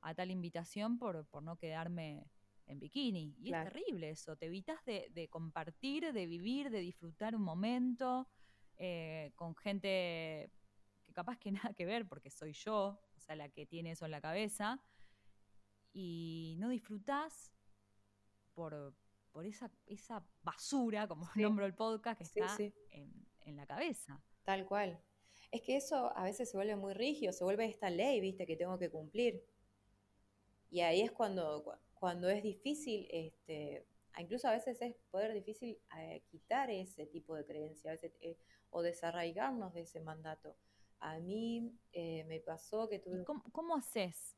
[0.00, 2.24] a tal invitación por, no quedarme
[2.66, 3.34] en bikini.
[3.38, 8.28] Y es terrible eso, te evitas de, compartir, de vivir, de disfrutar un momento
[8.76, 10.50] eh, con gente
[11.02, 14.06] que capaz que nada que ver, porque soy yo, o sea, la que tiene eso
[14.06, 14.80] en la cabeza,
[15.92, 17.57] y no disfrutás
[18.58, 22.56] por, esa, esa basura, como nombro el podcast, que está
[22.90, 24.20] En, la cabeza.
[24.44, 25.00] Tal cual.
[25.50, 28.56] Es que eso a veces se vuelve muy rígido, se vuelve esta ley, viste, que
[28.56, 29.42] tengo que cumplir.
[30.70, 33.86] Y ahí es cuando, cuando es difícil, este,
[34.18, 38.36] incluso a veces es poder difícil eh, quitar ese tipo de creencia eh,
[38.70, 40.56] o desarraigarnos de ese mandato.
[40.98, 43.24] A mí eh, me pasó que tuve...
[43.24, 44.36] ¿Cómo, cómo haces?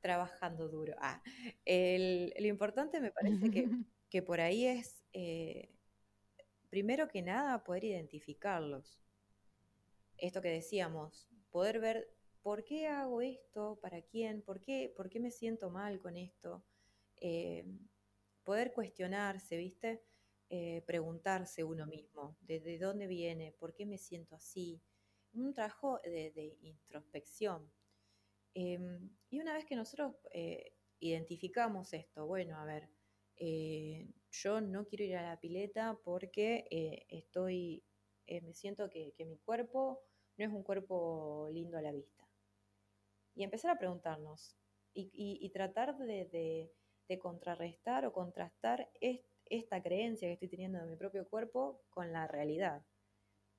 [0.00, 0.94] Trabajando duro.
[0.98, 1.22] Ah,
[1.66, 3.50] lo importante me parece
[4.10, 5.70] que, por ahí es, eh,
[6.70, 9.00] primero que nada, poder identificarlos.
[10.16, 15.20] Esto que decíamos, poder ver por qué hago esto, para quién, por qué, por qué
[15.20, 16.64] me siento mal con esto.
[17.16, 17.64] Eh,
[18.44, 20.02] poder cuestionarse, ¿viste?
[20.50, 23.52] Eh, preguntarse uno mismo, ¿de, dónde viene?
[23.52, 24.80] ¿Por qué me siento así?
[25.34, 27.70] Un trabajo de introspección.
[28.60, 32.88] Em, y una vez que nosotros eh, identificamos esto, bueno, a ver,
[33.36, 37.84] eh, yo no quiero ir a la pileta porque eh, estoy,
[38.26, 40.02] me siento que, mi cuerpo
[40.36, 42.26] no es un cuerpo lindo a la vista.
[43.36, 44.56] Y empezar a preguntarnos
[44.92, 46.72] y, tratar de,
[47.20, 48.90] contrarrestar o contrastar
[49.44, 52.84] esta creencia que estoy teniendo de mi propio cuerpo con la realidad.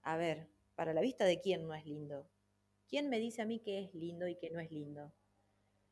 [0.01, 2.29] A ver, para la vista de quién no es lindo,
[2.89, 5.13] ¿Quién me dice a mí que es lindo y que no es lindo?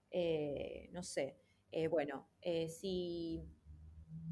[0.10, 1.38] Eh, no sé.
[1.72, 3.44] Eh, bueno, eh, si,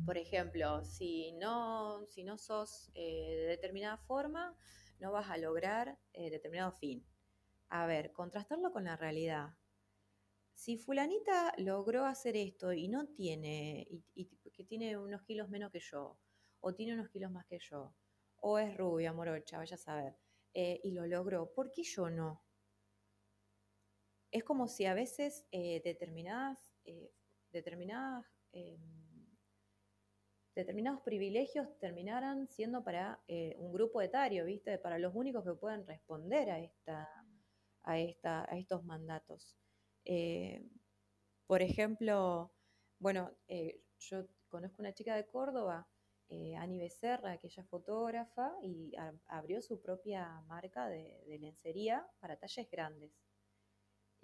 [0.04, 4.58] por ejemplo, si no, si no sos de determinada forma,
[5.00, 7.06] no vas a lograr determinado fin.
[7.70, 9.50] A ver, contrastarlo con la realidad.
[10.56, 15.82] Si fulanita logró hacer esto y no tiene, y, que tiene unos kilos menos que
[15.82, 16.18] yo,
[16.62, 17.94] o tiene unos kilos más que yo,
[18.38, 20.16] o es rubia, morocha, vaya a saber,
[20.54, 22.45] y lo logró, ¿por qué yo no?
[24.32, 27.12] Es como si a veces eh, determinadas, eh,
[27.52, 28.80] determinadas, em,
[30.56, 34.78] determinados privilegios terminaran siendo para eh, un grupo etario, ¿viste?
[34.78, 37.10] Para los únicos que pueden responder a, esta,
[37.84, 39.58] a, esta, a estos mandatos.
[41.48, 42.52] por ejemplo,
[43.00, 43.32] bueno,
[44.00, 45.88] yo conozco una chica de Córdoba,
[46.58, 48.94] Ani Becerra, que es fotógrafa y
[49.28, 53.25] abrió su propia marca de lencería para talles grandes.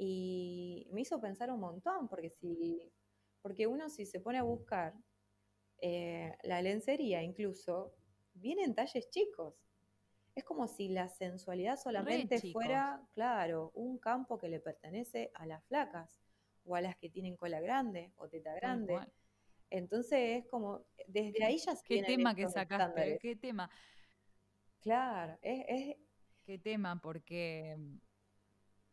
[0.03, 2.91] Y me hizo pensar un montón, porque, si,
[3.39, 4.95] porque uno si se pone a buscar
[5.77, 7.93] eh, la lencería incluso,
[8.33, 9.53] viene en talles chicos.
[10.33, 15.63] es como si la sensualidad solamente fuera, claro, un campo que le pertenece a las
[15.65, 16.19] flacas
[16.65, 18.99] o a las que tienen cola grande o teta grande.
[19.69, 23.19] Entonces es como, desde ahí ya se ¿Qué tema que sacaste?
[23.21, 23.69] ¿Qué tema?
[24.79, 25.95] Claro, es,
[26.43, 27.77] Qué tema, porque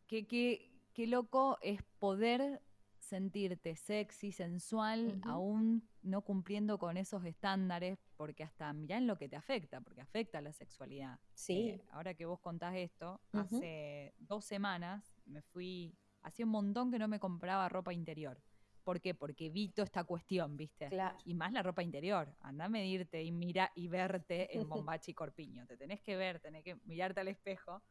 [0.05, 0.68] qué, qué,
[0.99, 2.61] qué loco es poder
[2.99, 9.29] sentirte sexy, sensual, aún no cumpliendo con esos estándares, porque hasta mirá en lo que
[9.29, 11.17] te afecta, porque afecta la sexualidad.
[11.35, 11.69] Sí.
[11.69, 16.99] Eh, ahora que vos contás esto, hace dos semanas me fui, hacía un montón que
[16.99, 18.43] no me compraba ropa interior.
[18.83, 19.15] ¿Por qué?
[19.15, 20.89] Porque vi toda esta cuestión, ¿viste?
[20.89, 21.17] Claro.
[21.23, 22.35] Y más la ropa interior.
[22.41, 25.65] Anda a medirte y mira y verte en bombachi y corpiño.
[25.65, 27.81] Te tenés que ver, tenés que mirarte al espejo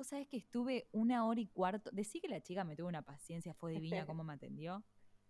[0.00, 1.90] Vos sabés que estuve una hora y cuarto.
[1.92, 4.82] Decí que la chica me tuvo una paciencia, fue divina cómo me atendió.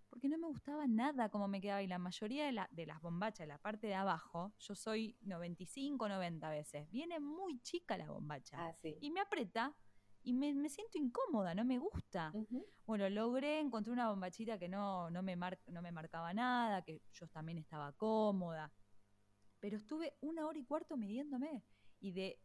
[0.08, 1.82] Porque no me gustaba nada cómo me quedaba.
[1.82, 6.08] Y la mayoría de, de las bombachas, de la parte de abajo, yo soy 95,
[6.08, 6.88] 90 veces.
[6.88, 8.64] Viene muy chica la bombacha.
[8.64, 9.74] Ah, y me aprieta
[10.22, 12.32] y me, siento incómoda, no me gusta.
[12.86, 17.26] Bueno, logré, encontré una bombachita que no, no, me no me marcaba nada, que yo
[17.26, 18.72] también estaba cómoda.
[19.58, 21.64] Pero estuve una hora y cuarto midiéndome.
[21.98, 22.38] Y de,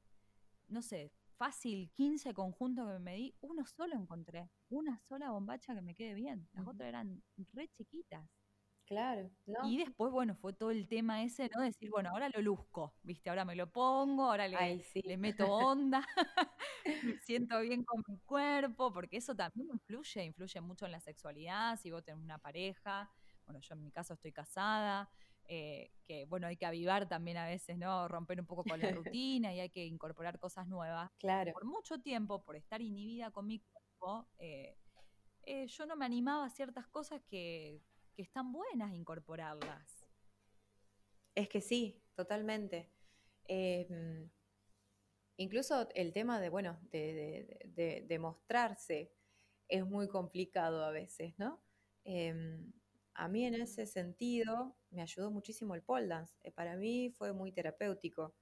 [0.70, 5.82] no sé, fácil 15 conjuntos que me medí, uno solo encontré, una sola bombacha que
[5.82, 8.28] me quede bien, las otras eran re chiquitas.
[8.86, 9.68] Claro, ¿no?
[9.68, 11.64] Y después, bueno, fue todo el tema ese, ¿no?
[11.64, 13.30] Decir, bueno, ahora lo luzco, ¿viste?
[13.32, 16.06] Ahora me lo pongo, ahora le, le meto onda,
[17.04, 21.80] me siento bien con mi cuerpo, porque eso también influye, influye mucho en la sexualidad,
[21.80, 23.10] si vos tenés una pareja,
[23.46, 25.10] bueno, yo en mi caso estoy casada,
[25.48, 28.08] eh, que bueno, hay que avivar también a veces, ¿no?
[28.08, 31.12] Romper un poco con la rutina y hay que incorporar cosas nuevas.
[31.20, 31.54] Claro.
[31.54, 34.78] Por mucho tiempo, por estar inhibida con mi cuerpo, eh,
[35.44, 37.82] eh, yo no me animaba a ciertas cosas que,
[38.18, 40.08] están buenas incorporarlas.
[41.36, 42.90] Es que sí, totalmente.
[43.44, 44.30] Em,
[45.36, 49.14] incluso el tema de, bueno, de, de, mostrarse
[49.68, 51.62] es muy complicado a veces, ¿no?
[53.16, 56.36] A mí en ese sentido me ayudó muchísimo el pole dance.
[56.44, 58.36] Eh, para mí fue muy terapéutico,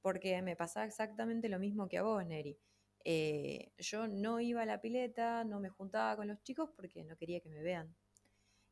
[0.00, 2.56] porque me pasaba exactamente lo mismo que a vos, Neri.
[3.04, 7.16] Eh, yo no iba a la pileta, no me juntaba con los chicos porque no
[7.16, 7.94] quería que me vean.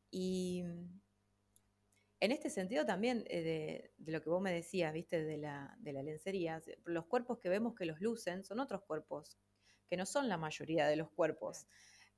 [0.09, 0.63] Y
[2.21, 5.91] en este sentido también eh, de, lo que vos me decías, viste, de la, de
[5.91, 9.37] la lencería, los cuerpos que vemos que los lucen son otros cuerpos,
[9.89, 11.67] que no son la mayoría de los cuerpos.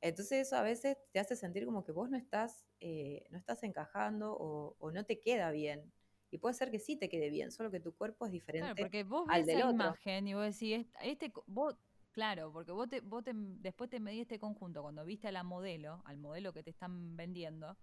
[0.04, 3.64] Entonces eso a veces te hace sentir como que vos no estás, eh, no estás
[3.64, 5.94] encajando o, no te queda bien.
[6.30, 8.76] Y puede ser que sí te quede bien, solo que tu cuerpo es diferente claro,
[8.76, 11.78] porque vos ves la imagen y vos decís, este, vos,
[12.12, 16.02] claro, porque vos, te, vos después te medí este conjunto, cuando viste a la modelo,
[16.04, 17.78] al modelo que te están vendiendo,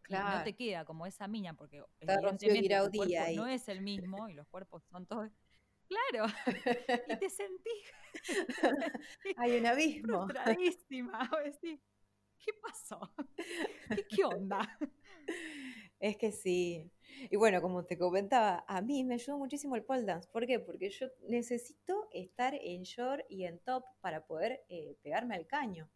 [0.00, 0.38] claro.
[0.38, 4.32] no te queda como esa miña, porque evidentemente tu cuerpo no es el mismo y
[4.32, 5.30] los cuerpos son todos
[5.90, 6.32] Claro,
[7.08, 7.70] y te sentí.
[9.36, 10.28] Hay un abismo.
[10.28, 11.30] Frustradísima.
[12.38, 13.12] ¿qué pasó?
[14.08, 14.78] ¿Qué, onda?
[15.98, 16.90] Es que sí.
[17.28, 20.28] Y bueno, como te comentaba, a mí me ayudó muchísimo el pole dance.
[20.32, 20.60] ¿Por qué?
[20.60, 25.90] Porque yo necesito estar en short y en top para poder eh, pegarme al caño.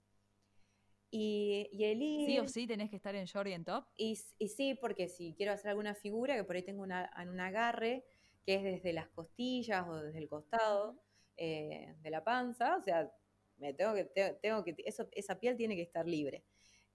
[1.10, 3.86] Y, el ir, Sí o sí tenés que estar en short y en top.
[3.96, 7.38] Y, y sí, porque si quiero hacer alguna figura, que por ahí tengo una, un
[7.38, 8.04] agarre,
[8.44, 11.00] que es desde las costillas o desde el costado
[11.36, 13.10] eh, de la panza, o sea,
[13.56, 14.04] me tengo que,
[14.40, 16.44] tengo que eso, esa piel tiene que estar libre.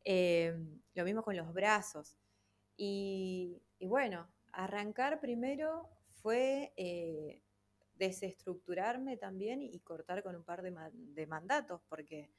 [0.06, 0.54] Eh,
[0.94, 2.16] lo mismo con los brazos.
[2.78, 5.90] Y, bueno, arrancar primero
[6.22, 7.42] fue eh,
[7.96, 12.32] desestructurarme también y, cortar con un par de, de, mandatos, porque,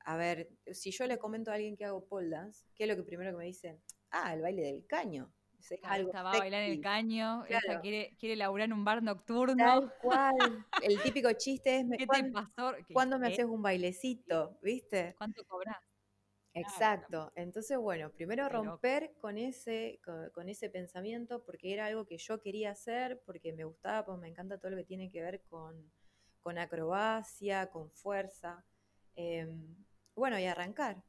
[0.00, 2.96] a ver, si yo le comento a alguien que hago pole dance, ¿qué es lo
[2.96, 3.80] que primero que me dicen?
[4.10, 5.32] Ah, el baile del caño.
[5.58, 9.56] Esta va a bailar en el caño, esta quiere, quiere laburar en un bar nocturno.
[9.56, 10.66] Tal cual.
[10.82, 12.74] El típico chiste es, ¿Qué te pasó?
[12.92, 14.58] ¿cuándo me haces un bailecito?
[14.62, 15.14] ¿Viste?
[15.18, 15.76] ¿Cuánto cobras?
[16.54, 17.32] Exacto.
[17.34, 20.00] Entonces, bueno, primero romper con ese,
[20.32, 24.28] con, ese pensamiento porque era algo que yo quería hacer, porque me gustaba, porque me
[24.28, 25.90] encanta todo lo que tiene que ver con,
[26.40, 28.64] con acrobacia, con fuerza.
[29.14, 29.76] Em,
[30.14, 31.02] bueno, y arrancar.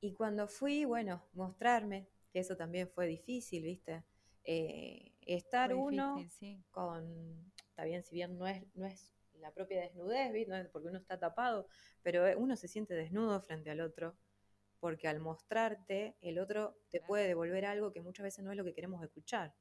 [0.00, 4.04] Y cuando fui, bueno, mostrarme, que eso también fue difícil, ¿viste?
[4.44, 6.16] Eh, estar uno
[6.70, 10.64] con, está bien, si bien no es, no es la propia desnudez, ¿viste?
[10.72, 11.68] porque uno está tapado,
[12.02, 14.16] pero eh, uno se siente desnudo frente al otro,
[14.80, 18.64] porque al mostrarte, el otro te puede devolver algo que muchas veces no es lo
[18.64, 19.54] que queremos escuchar.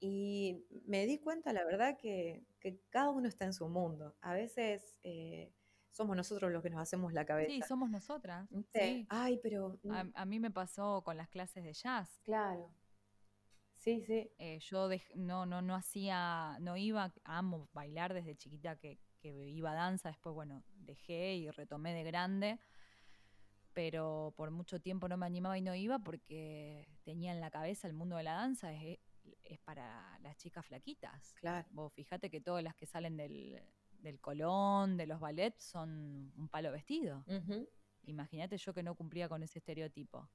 [0.00, 2.44] Y me di cuenta, la verdad, que,
[2.90, 4.16] cada uno está en su mundo.
[4.20, 5.52] A veces eh,
[5.92, 7.50] somos nosotros los que nos hacemos la cabeza.
[7.50, 8.48] Sí, somos nosotras.
[8.72, 9.06] Sí.
[9.10, 9.78] Ay, pero...
[10.14, 12.20] A, mí me pasó con las clases de jazz.
[12.24, 12.74] Claro.
[13.76, 14.30] Sí, sí.
[14.38, 19.72] Eh, yo no, no, no hacía, no iba, amo bailar desde chiquita que, que iba
[19.72, 22.60] a danza, después, bueno, dejé y retomé de grande,
[23.74, 27.86] pero por mucho tiempo no me animaba y no iba porque tenía en la cabeza
[27.86, 28.98] el mundo de la danza es,
[29.44, 31.34] es para las chicas flaquitas.
[31.34, 31.66] Claro.
[31.72, 33.60] Vos fíjate que todas las que salen del,
[34.02, 37.24] del Colón, de los ballets, son un palo vestido.
[38.04, 40.28] Imagínate yo que no cumplía con ese estereotipo.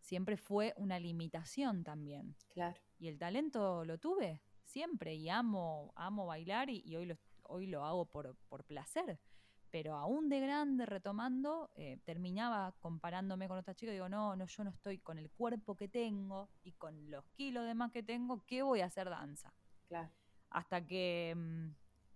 [0.00, 2.36] Siempre fue una limitación también.
[2.50, 2.76] Claro.
[2.98, 7.84] Y el talento lo tuve siempre y amo, amo bailar y, hoy, lo, hoy lo
[7.84, 9.20] hago por, por placer.
[9.70, 14.46] Pero aún de grande, retomando, eh, terminaba comparándome con otra chica y digo, no, no,
[14.46, 18.02] yo no estoy con el cuerpo que tengo y con los kilos de más que
[18.02, 19.54] tengo, ¿qué voy a hacer danza?
[19.88, 20.10] Claro.
[20.50, 21.70] Hasta que mm,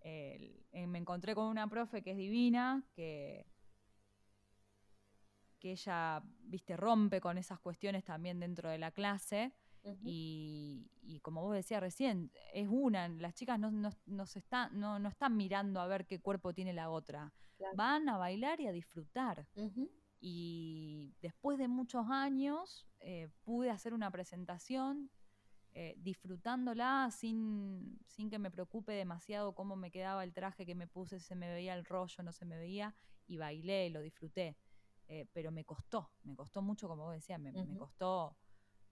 [0.09, 3.45] eh, me encontré con una profe que es divina, que,
[5.59, 9.53] que ella, viste, rompe con esas cuestiones también dentro de la clase.
[10.05, 10.89] y,
[11.23, 15.37] como vos decías recién, es una, las chicas no, no, no, se no, no están
[15.37, 17.33] mirando a ver qué cuerpo tiene la otra,
[17.75, 19.49] van a bailar y a disfrutar.
[20.21, 25.11] Y después de muchos años eh, pude hacer una presentación
[25.79, 30.87] eh, disfrutándola sin, sin que me preocupe demasiado cómo me quedaba el traje que me
[30.87, 32.95] puse, se me veía el rollo, no se me veía,
[33.27, 34.57] y bailé, lo disfruté.
[35.07, 38.39] Eh, pero me costó, me costó mucho, como vos decías, me, costó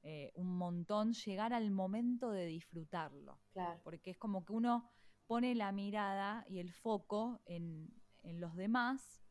[0.03, 3.41] eh, un montón llegar al momento de disfrutarlo.
[3.55, 3.80] Claro.
[3.82, 4.87] Porque es como que uno
[5.26, 7.89] pone la mirada y el foco en,
[8.24, 9.22] en los demás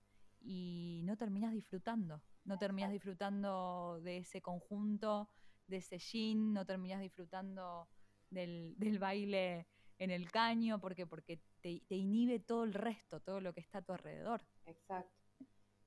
[0.41, 2.23] y no terminas disfrutando.
[2.45, 5.29] No terminas disfrutando de ese conjunto,
[5.67, 7.87] de ese jean, no terminas disfrutando
[8.29, 13.61] del, baile en el caño, porque porque te, inhibe todo el resto, todo lo que
[13.61, 14.41] está a tu alrededor.
[14.65, 15.11] Exacto.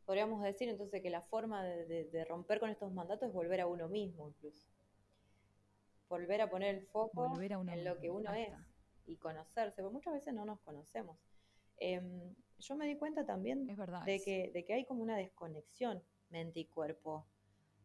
[0.05, 3.89] Podríamos decir entonces que la forma de, romper con estos mandatos es volver a uno
[3.89, 4.69] mismo incluso.
[6.09, 8.53] Volver a poner el foco en lo que uno es
[9.07, 11.19] y conocerse, porque muchas veces no nos conocemos.
[11.79, 16.61] Em, yo me di cuenta también de, que, de que hay como una desconexión mente
[16.61, 17.27] y cuerpo.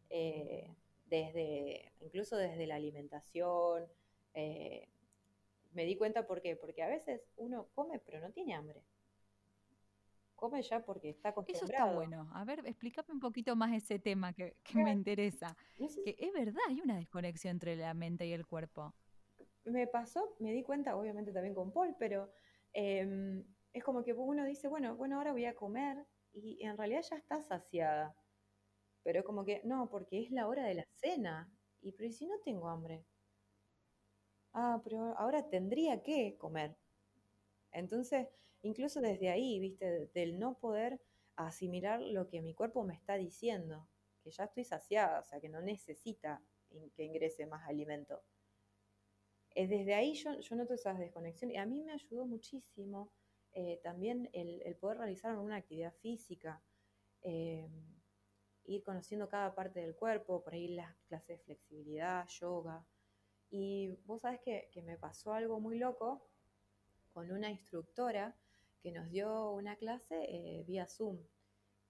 [0.10, 0.76] Eh,
[1.12, 3.86] desde, incluso desde la alimentación.
[4.34, 4.88] Eh,
[5.74, 8.82] me di cuenta por qué, porque a veces uno come pero no tiene hambre.
[10.36, 11.66] Come ya porque está acostumbrado.
[11.66, 12.30] Eso está bueno.
[12.34, 15.56] A ver, explícame un poquito más ese tema que, me interesa.
[15.78, 18.96] Que es verdad, hay una desconexión entre la mente y el cuerpo.
[19.66, 22.32] Me pasó, me di cuenta, obviamente también con Paul, pero
[22.74, 26.04] em, es como que uno dice, bueno, bueno, ahora voy a comer
[26.34, 28.16] y en realidad ya está saciada.
[29.04, 31.52] Pero como que, no, porque es la hora de la cena.
[31.82, 33.06] Y pero si no tengo hambre?
[34.54, 36.76] Ah, pero ahora tendría que comer.
[37.72, 38.28] Entonces,
[38.62, 41.02] incluso desde ahí, viste, del no poder
[41.36, 43.88] asimilar lo que mi cuerpo me está diciendo,
[44.24, 46.44] que ya estoy saciada, o sea, que no necesita
[46.96, 48.24] que ingrese más alimento.
[49.54, 53.12] Es desde ahí yo, yo noto esas desconexiones y a mí me ayudó muchísimo
[53.54, 56.62] eh, también el, poder realizar una actividad física.
[57.22, 57.68] Eh,
[58.66, 62.86] ir conociendo cada parte del cuerpo, por ahí las clases de flexibilidad, yoga.
[63.50, 66.30] Y vos sabés que, me pasó algo muy loco
[67.14, 68.38] con una instructora
[68.82, 71.20] que nos dio una clase eh, vía Zoom.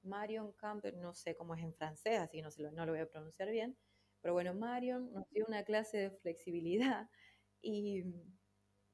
[0.03, 3.01] Marion Camper, no sé cómo es en francés, así que no, lo, no lo voy
[3.01, 3.77] a pronunciar bien,
[4.21, 7.09] pero bueno, Marion nos dio una clase de flexibilidad
[7.61, 8.03] y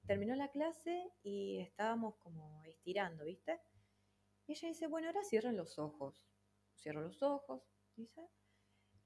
[0.06, 3.60] terminó la clase y estábamos como estirando, ¿viste?
[4.48, 6.27] Y ella dice, bueno, ahora cierren los ojos.
[6.78, 7.62] Cierro los ojos,
[7.96, 8.30] dice.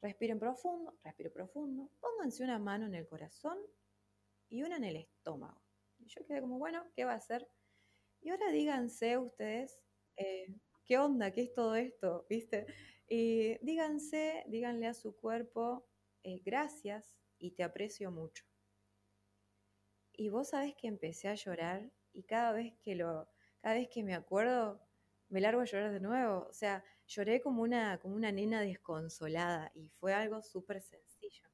[0.01, 1.89] Respiren profundo, respiro profundo.
[1.99, 3.57] Pónganse una mano en el corazón
[4.49, 5.61] y una en el estómago.
[5.99, 7.47] Y yo quedé como, bueno, ¿qué va a hacer?
[8.21, 9.79] Y ahora díganse ustedes,
[10.17, 10.47] eh,
[10.85, 11.31] ¿qué onda?
[11.31, 12.25] ¿Qué es todo esto?
[12.29, 12.65] ¿Viste?
[13.07, 15.87] Y díganse, díganle a su cuerpo,
[16.23, 18.45] eh, gracias y te aprecio mucho.
[20.13, 23.29] Y vos sabés que empecé a llorar y cada vez que lo,
[23.61, 24.81] cada vez que me acuerdo,
[25.29, 26.47] me largo a llorar de nuevo.
[26.49, 31.49] O sea, lloré como una, como una nena desconsolada y fue algo súper sencillo.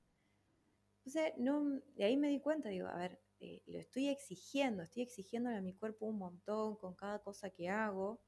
[1.05, 5.03] Entonces, no, de ahí me di cuenta, digo, a ver, eh, lo estoy exigiendo, estoy
[5.03, 8.19] exigiéndole a mi cuerpo un montón con cada cosa que hago.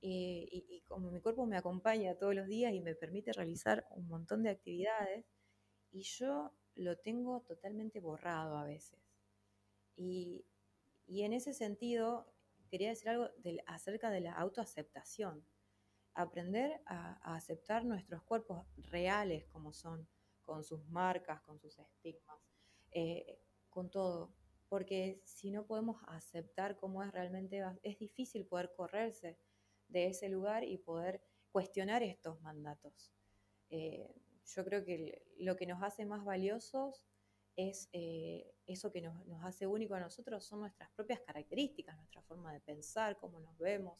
[0.00, 3.86] Eh, y, y, como mi cuerpo me acompaña todos los días y me permite realizar
[3.90, 5.24] un montón de actividades,
[5.90, 9.00] y yo lo tengo totalmente borrado a veces.
[9.96, 10.44] Y,
[11.06, 12.32] y en ese sentido,
[12.70, 13.30] quería decir algo
[13.66, 15.44] acerca de la autoaceptación.
[16.18, 20.08] Aprender a, aceptar nuestros cuerpos reales como son,
[20.42, 22.38] con sus marcas, con sus estigmas,
[22.90, 23.40] eh,
[23.70, 24.34] con todo.
[24.68, 29.38] Porque si no podemos aceptar cómo es realmente, es difícil poder correrse
[29.86, 33.12] de ese lugar y poder cuestionar estos mandatos.
[33.70, 34.14] Eh,
[34.44, 37.04] yo creo que lo que nos hace más valiosos
[37.56, 42.52] es eh, eso que nos, hace único a nosotros, son nuestras propias características, nuestra forma
[42.52, 43.98] de pensar, cómo nos vemos,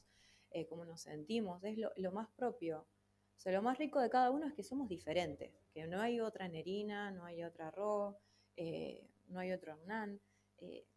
[0.51, 2.87] eh, cómo nos sentimos, es lo, más propio.
[3.37, 6.21] O sea, lo más rico de cada uno es que somos diferentes, que no hay
[6.21, 8.19] otra Nerina, no hay otra Ro,
[8.57, 10.21] eh, no hay otro Hernán.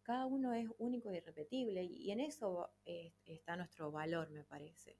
[0.02, 4.98] cada uno es único y irrepetible y, en eso está nuestro valor, me parece.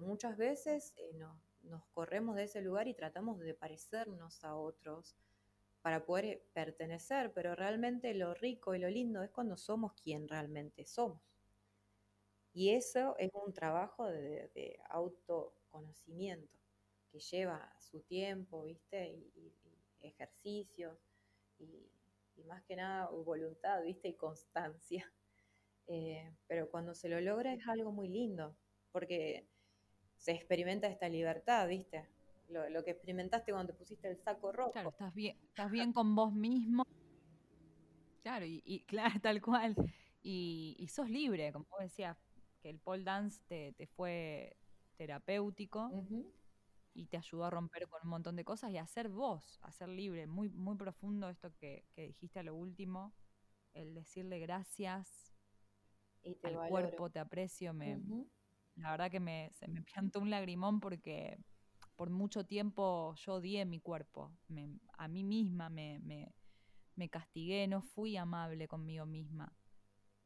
[0.00, 5.16] muchas veces nos, nos corremos de ese lugar y tratamos de parecernos a otros
[5.82, 10.84] para poder pertenecer, pero realmente lo rico y lo lindo es cuando somos quien realmente
[10.84, 11.20] somos.
[12.56, 16.58] Y eso es un trabajo de, autoconocimiento
[17.12, 19.10] que lleva su tiempo, ¿viste?
[19.10, 19.52] Y,
[20.00, 20.96] ejercicios
[21.58, 21.86] y,
[22.46, 24.08] más que nada voluntad, ¿viste?
[24.08, 25.04] Y constancia.
[25.88, 28.56] Eh, pero cuando se lo logra es algo muy lindo,
[28.90, 29.46] porque
[30.16, 32.08] se experimenta esta libertad, ¿viste?
[32.48, 34.72] lo, que experimentaste cuando te pusiste el saco rojo.
[34.72, 36.84] Claro, estás bien, estás bien con vos mismo.
[38.22, 39.76] Claro, y, claro, tal cual.
[40.22, 42.16] Y, sos libre, como vos decías,
[42.66, 44.56] que el pole dance te, fue
[44.96, 45.88] terapéutico
[46.94, 49.70] y te ayudó a romper con un montón de cosas y a ser vos, a
[49.70, 50.26] ser libre.
[50.26, 53.14] Muy, muy profundo esto que, dijiste a lo último,
[53.72, 55.32] el decirle gracias
[56.42, 57.72] al cuerpo, te aprecio.
[57.72, 58.00] Me,
[58.74, 61.38] La verdad que me, se me piantó un lagrimón porque
[61.94, 64.32] por mucho tiempo yo odié mi cuerpo,
[64.98, 69.56] a mí misma me, me, castigué, no fui amable conmigo misma.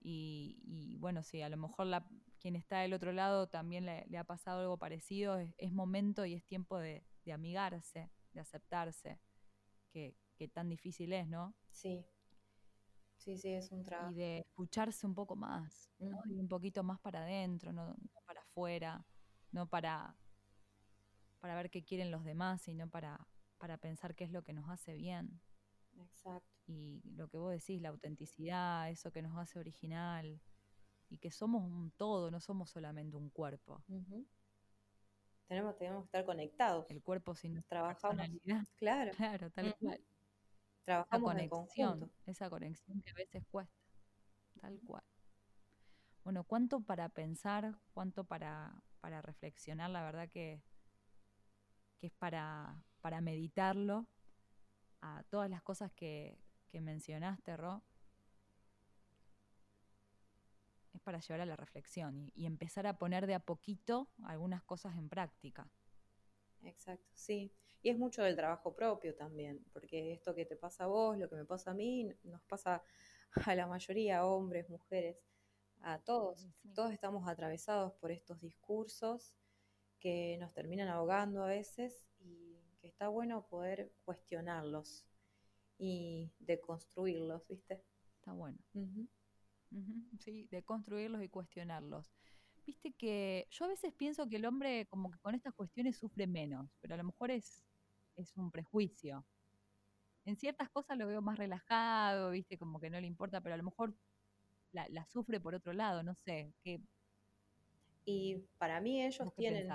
[0.02, 2.08] Y, bueno, sí, a lo mejor la,
[2.40, 6.44] quien está del otro lado también le, ha pasado algo parecido, es, momento y es
[6.44, 9.20] tiempo de, amigarse, de aceptarse,
[9.92, 10.14] que,
[10.52, 11.54] tan difícil es, ¿no?
[11.70, 12.04] Sí,
[13.18, 14.10] sí, sí, es un trabajo.
[14.10, 19.04] Y de escucharse un poco más, y un poquito más para adentro, no para afuera,
[19.52, 20.16] no para
[21.40, 23.26] para ver qué quieren los demás, sino para,
[23.58, 25.40] para pensar qué es lo que nos hace bien.
[25.96, 26.48] Exacto.
[26.66, 30.40] Y lo que vos decís, la autenticidad, eso que nos hace original,
[31.10, 33.82] y que somos un todo, no somos solamente un cuerpo.
[35.48, 36.86] tenemos, tenemos que estar conectados.
[36.88, 38.26] El cuerpo sin trabajamos.
[38.78, 39.12] Claro.
[39.16, 40.00] Claro, tal cual.
[40.84, 43.74] Trabajamos esa conexión, esa conexión que a veces cuesta.
[44.60, 45.04] Tal cual.
[46.24, 50.62] Bueno, cuánto para pensar, cuánto para, para reflexionar, la verdad que
[52.00, 54.06] que es para, para meditarlo,
[55.02, 56.38] a todas las cosas que,
[56.72, 57.82] mencionaste, Ro,
[61.00, 64.96] es para llevar a la reflexión y, empezar a poner de a poquito algunas cosas
[64.96, 65.68] en práctica.
[66.62, 67.52] Exacto, sí.
[67.82, 71.28] Y es mucho del trabajo propio también, porque esto que te pasa a vos, lo
[71.28, 72.82] que me pasa a mí, nos pasa
[73.46, 75.16] a la mayoría, hombres, mujeres,
[75.80, 76.46] a todos.
[76.74, 79.34] Todos estamos atravesados por estos discursos
[79.98, 85.06] que nos terminan ahogando a veces y que está bueno poder cuestionarlos
[85.78, 87.82] y deconstruirlos, ¿viste?
[88.18, 88.58] Está bueno.
[90.18, 92.10] Sí, deconstruirlos y cuestionarlos.
[92.66, 96.26] Viste que yo a veces pienso que el hombre como que con estas cuestiones sufre
[96.26, 97.64] menos, pero a lo mejor es,
[98.16, 99.24] es un prejuicio.
[100.24, 103.58] En ciertas cosas lo veo más relajado, viste, como que no le importa, pero a
[103.58, 103.94] lo mejor
[104.72, 106.52] la, la sufre por otro lado, no sé.
[106.62, 106.82] ¿qué,
[108.04, 109.68] y para mí ellos tienen,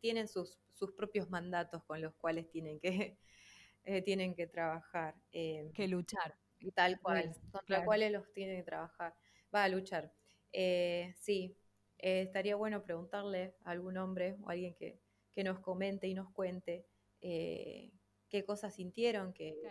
[0.00, 3.18] tienen sus, sus, propios mandatos con los cuales tienen que,
[3.84, 5.14] eh, tienen que trabajar.
[5.32, 6.36] Eh, que luchar.
[6.74, 9.14] Tal cual, contra los cuales los tienen que trabajar.
[9.54, 10.12] Va a luchar.
[10.52, 11.56] Eh, sí,
[11.98, 15.00] estaría bueno preguntarle a algún hombre o alguien que,
[15.32, 16.86] que nos comente y nos cuente
[17.20, 19.62] qué cosas sintieron que,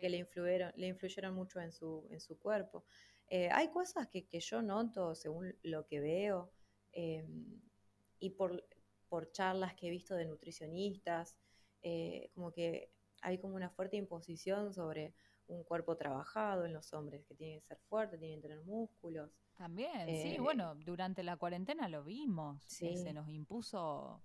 [0.00, 2.84] que le, influyeron, le influyeron mucho en su, en su cuerpo.
[3.28, 6.52] hay cosas que, que, yo noto según lo que veo
[8.20, 8.64] y por,
[9.08, 11.36] por charlas que he visto de nutricionistas,
[11.82, 12.90] eh, como que
[13.22, 15.14] hay como una fuerte imposición sobre
[15.48, 19.30] un cuerpo trabajado en los hombres, que tienen que ser fuertes, tienen que tener músculos.
[19.56, 22.96] También, sí, eh, bueno, durante la cuarentena lo vimos, sí.
[22.96, 24.22] se nos impuso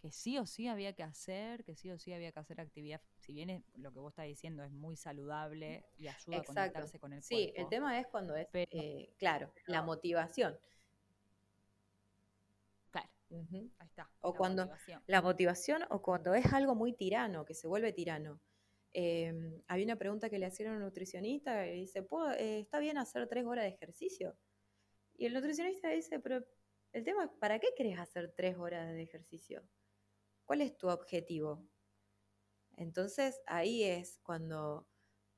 [0.00, 3.00] que sí o sí había que hacer, que sí o sí había que hacer actividad,
[3.18, 7.12] si bien lo que vos estás diciendo es muy saludable y ayuda a conectarse con
[7.12, 7.26] el cuerpo.
[7.26, 10.56] Sí, el tema es cuando es, eh, claro, la motivación.
[13.30, 14.10] Ahí está.
[14.20, 14.70] O cuando
[15.06, 18.40] la motivación o cuando es algo muy tirano, que se vuelve tirano.
[19.00, 22.04] Eh, había una pregunta que le hicieron a un nutricionista y dice,
[22.36, 24.36] eh, ¿está bien hacer tres horas de ejercicio?
[25.16, 26.44] Y el nutricionista dice, pero
[26.92, 29.62] el tema es, ¿para qué querés hacer tres horas de ejercicio?
[30.46, 31.64] ¿Cuál es tu objetivo?
[32.76, 34.88] Entonces ahí es cuando,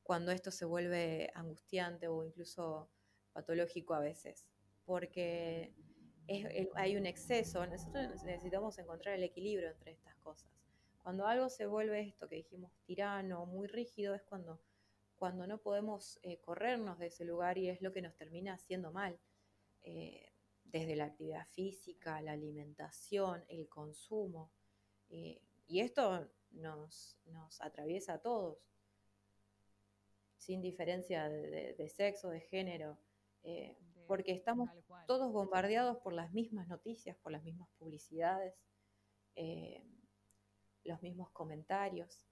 [0.02, 2.90] cuando esto se vuelve angustiante o incluso
[3.34, 4.48] patológico a veces.
[4.86, 5.74] Porque
[6.76, 7.66] hay un exceso.
[7.66, 10.59] Nosotros necesitamos encontrar el equilibrio entre estas cosas.
[11.02, 14.60] Cuando algo se vuelve esto que dijimos tirano, muy rígido, es cuando,
[15.16, 18.92] cuando no podemos eh, corrernos de ese lugar y es lo que nos termina haciendo
[18.92, 19.18] mal.
[19.82, 20.26] Eh,
[20.64, 24.52] desde la actividad física, la alimentación, el consumo.
[25.08, 28.58] Eh, y esto nos, nos, atraviesa a todos,
[30.36, 32.98] sin diferencia de, sexo, de género,
[34.06, 34.70] porque estamos
[35.08, 38.54] todos bombardeados por las mismas noticias, por las mismas publicidades,
[40.84, 42.26] los mismos comentarios.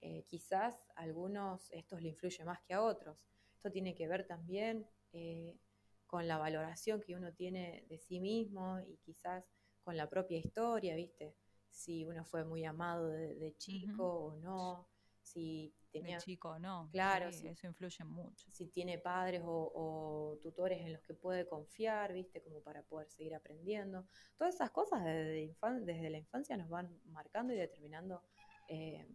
[0.00, 3.26] Eh, quizás a algunos estos le influye más que a otros.
[3.54, 5.58] Esto tiene que ver también eh,
[6.06, 9.44] con la valoración que uno tiene de sí mismo y quizás
[9.82, 11.34] con la propia historia, ¿viste?
[11.70, 14.88] Si uno fue muy amado de, chico o no,
[15.32, 16.16] si tenía...
[16.16, 18.48] De chico no, claro, eso influye mucho.
[18.52, 22.42] Si tiene padres o, tutores en los que puede confiar, ¿viste?
[22.42, 24.06] Como para poder seguir aprendiendo.
[24.36, 28.22] Todas esas cosas desde, desde la infancia nos van marcando y determinando...
[28.68, 29.06] Eh,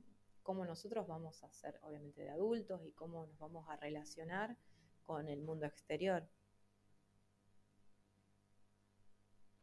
[0.43, 4.57] cómo nosotros vamos a ser, obviamente, de adultos y cómo nos vamos a relacionar
[5.03, 6.29] con el mundo exterior.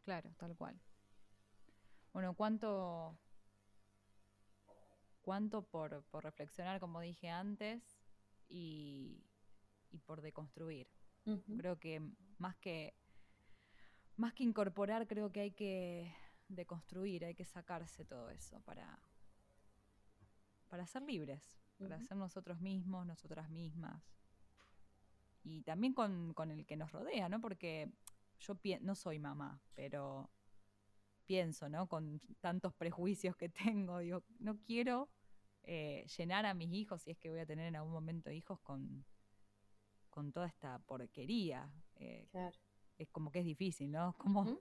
[0.04, 0.80] Claro, tal cual.
[2.12, 3.18] Bueno, ¿cuánto,
[5.22, 8.00] cuánto por, reflexionar, como dije antes,
[8.48, 9.22] y,
[10.06, 10.88] por deconstruir?
[11.56, 12.00] Creo que
[12.38, 12.94] más que
[14.20, 16.14] más que incorporar, creo que hay que
[16.48, 18.98] deconstruir, hay que sacarse todo eso para,
[20.68, 24.02] para ser libres, para ser nosotros mismos, nosotras mismas.
[25.42, 27.40] Y también con, el que nos rodea, ¿no?
[27.40, 27.90] Porque
[28.40, 30.28] yo no soy mamá, pero
[31.30, 31.86] pienso, ¿no?
[31.86, 33.48] Con tantos prejuicios que
[33.88, 35.08] tengo, digo, no quiero
[35.62, 38.58] eh, llenar a mis hijos, si es que voy a tener en algún momento hijos,
[38.62, 39.04] con,
[40.08, 41.72] con toda esta porquería.
[41.94, 42.58] Eh, claro.
[42.98, 44.16] Es como que es difícil, ¿no?
[44.18, 44.60] Como,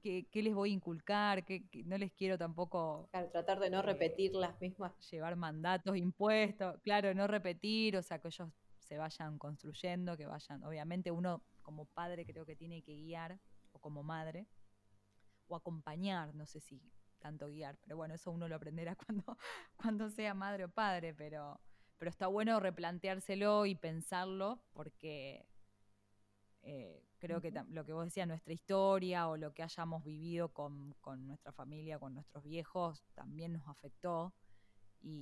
[0.00, 3.06] qué, les voy a inculcar, que, no les quiero tampoco...
[3.10, 4.92] Claro, tratar de no eh, repetir las mismas.
[5.10, 8.48] Llevar mandatos, impuestos, claro, no repetir, o sea, que ellos
[8.78, 13.38] se vayan construyendo, que vayan, obviamente uno como padre creo que tiene que guiar,
[13.72, 14.46] o como madre,
[15.48, 16.80] o acompañar, no sé si
[17.18, 19.36] tanto guiar, pero bueno, eso uno lo aprenderá cuando,
[19.76, 21.60] cuando sea madre o padre, pero,
[21.98, 25.46] pero está bueno replanteárselo y pensarlo porque
[26.62, 30.94] eh, creo que lo que vos decías, nuestra historia o lo que hayamos vivido con,
[31.26, 34.32] nuestra familia, con nuestros viejos, también nos afectó.
[35.00, 35.20] Y,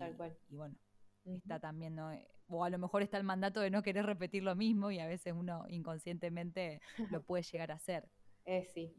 [0.49, 0.77] y bueno,
[1.25, 4.55] está también, eh, o a lo mejor está el mandato de no querer repetir lo
[4.55, 8.09] mismo y a veces uno inconscientemente lo puede llegar a hacer.
[8.45, 8.95] Eh, sí,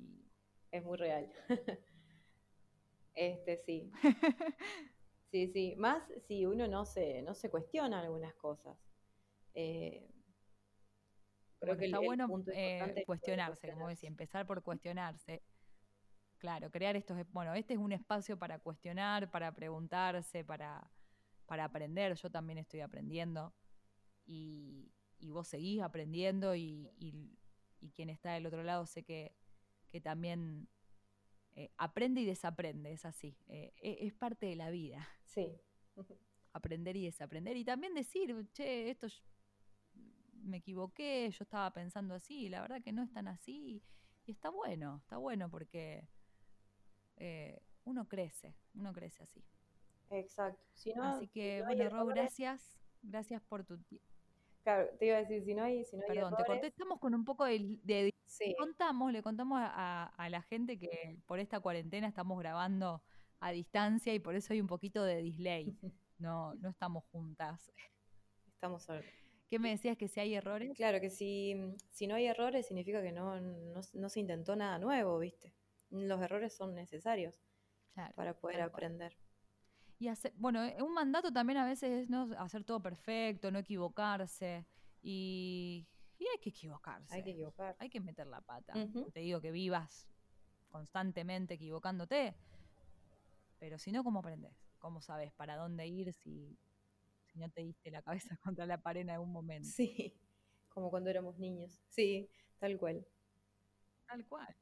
[0.72, 1.32] es muy real.
[3.16, 3.92] este sí.
[5.32, 8.78] sí, sí, más si uno no se, no se cuestiona algunas cosas.
[9.54, 10.08] Eh,
[11.60, 15.42] Creo que está bueno eh, cuestionarse, como decía, empezar por cuestionarse.
[16.38, 20.92] Claro, crear estos, bueno, este es un espacio para cuestionar, para preguntarse, para,
[21.48, 22.14] para aprender.
[22.16, 23.56] Yo también estoy aprendiendo
[24.26, 24.92] y,
[25.32, 26.92] vos seguís aprendiendo y,
[27.96, 29.34] quien está del otro lado sé que,
[30.04, 30.68] también
[31.56, 35.08] eh, aprende y desaprende, es así, eh, e, es parte de la vida.
[35.26, 35.60] Sí.
[36.54, 39.08] Aprender y desaprender y también decir, che, esto
[40.44, 43.84] me equivoqué, yo estaba pensando así, la verdad que no es tan así.
[44.26, 46.08] Y está bueno, está bueno porque
[47.18, 49.44] eh, uno crece, uno crece así.
[50.10, 50.62] Exacto.
[51.02, 52.80] así que, bueno, Ro, gracias.
[53.02, 54.17] Gracias por tu tiempo.
[54.68, 57.24] Claro, te iba a decir, si no hay, si no Perdón, te contestamos con un
[57.24, 57.80] poco de...
[57.84, 58.54] de sí.
[58.60, 63.02] contamos, le contamos a, a, la gente que por esta cuarentena estamos grabando
[63.40, 65.74] a distancia y por eso hay un poquito de delay.
[66.20, 67.72] No, no estamos juntas.
[68.56, 68.86] Estamos
[69.50, 70.76] ¿Qué me decías que si hay errores?
[70.76, 71.56] Claro, que si,
[71.92, 75.54] si no hay errores significa que no, no, se intentó nada nuevo, ¿viste?
[75.92, 77.40] Los errores son necesarios
[78.16, 79.16] para poder aprender.
[80.00, 83.60] Y hacer, bueno, eh, un mandato también a veces es no hacer todo perfecto, no
[83.60, 84.66] equivocarse.
[85.02, 85.88] Y,
[86.20, 87.16] hay que equivocarse.
[87.16, 87.76] Hay que equivocar.
[87.80, 88.74] Hay que meter la pata.
[89.14, 90.08] Te digo que vivas
[90.70, 92.36] constantemente equivocándote.
[93.60, 94.54] Pero si no, ¿cómo aprendes?
[94.78, 96.58] ¿Cómo sabes para dónde ir si
[97.38, 99.70] no te diste la cabeza contra la pared en algún momento.
[99.70, 100.14] Sí,
[100.70, 101.80] como cuando éramos niños.
[101.90, 102.30] Sí,
[102.60, 103.06] tal cual.
[104.08, 104.56] Tal cual,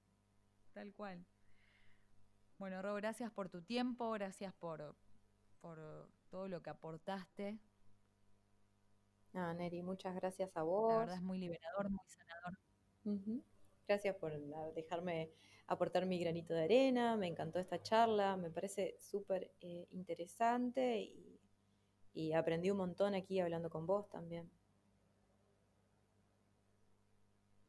[0.73, 1.25] tal cual.
[2.57, 4.95] Bueno, Ro, gracias por tu tiempo, gracias por,
[5.65, 5.79] por
[6.29, 7.57] todo lo que aportaste.
[9.33, 10.93] Ah, Neri, muchas gracias a vos.
[10.93, 13.41] La verdad es muy liberador, muy sanador.
[13.87, 14.31] Gracias por
[14.73, 15.31] dejarme
[15.67, 21.35] aportar mi granito de arena, me encantó esta charla, me parece súper eh, interesante y
[22.15, 24.49] y aprendí un montón aquí hablando con vos también.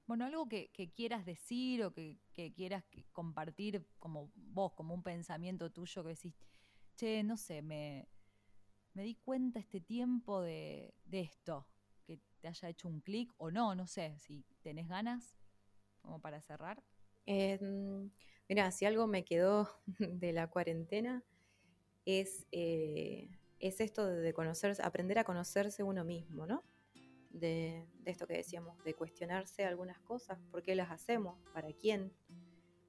[0.06, 2.20] Bueno, algo que, quieras decir o que,
[2.54, 6.34] quieras compartir como vos, como un pensamiento tuyo que decís,
[6.96, 8.08] che, no sé, me,
[8.94, 11.66] me di cuenta este tiempo de, esto,
[12.06, 15.36] que te haya hecho un clic o no, no sé, si tenés ganas,
[16.00, 16.82] como para cerrar.
[17.26, 17.58] Eh,
[18.48, 19.68] mira, si algo me quedó
[19.98, 21.22] de la cuarentena
[22.04, 23.28] es, eh,
[23.60, 24.34] es esto de
[24.82, 26.64] aprender a conocerse uno mismo, ¿no?
[27.30, 32.14] De, de, esto que decíamos, de cuestionarse algunas cosas, por qué las hacemos, para quién,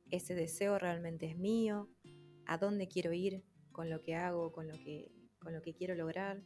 [0.10, 1.90] ese deseo realmente es mío,
[2.46, 3.44] a dónde quiero ir
[3.78, 6.42] con lo que hago, con lo que con lo que quiero lograr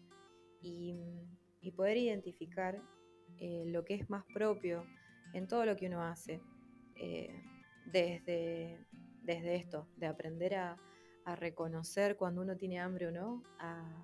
[0.61, 0.93] y,
[1.75, 2.81] poder identificar
[3.39, 4.85] eh, lo que es más propio
[5.33, 6.41] en todo lo que uno hace,
[6.95, 7.41] eh,
[7.85, 8.77] desde,
[9.23, 10.77] desde esto, de aprender a,
[11.37, 14.03] reconocer cuando uno tiene hambre o no, a,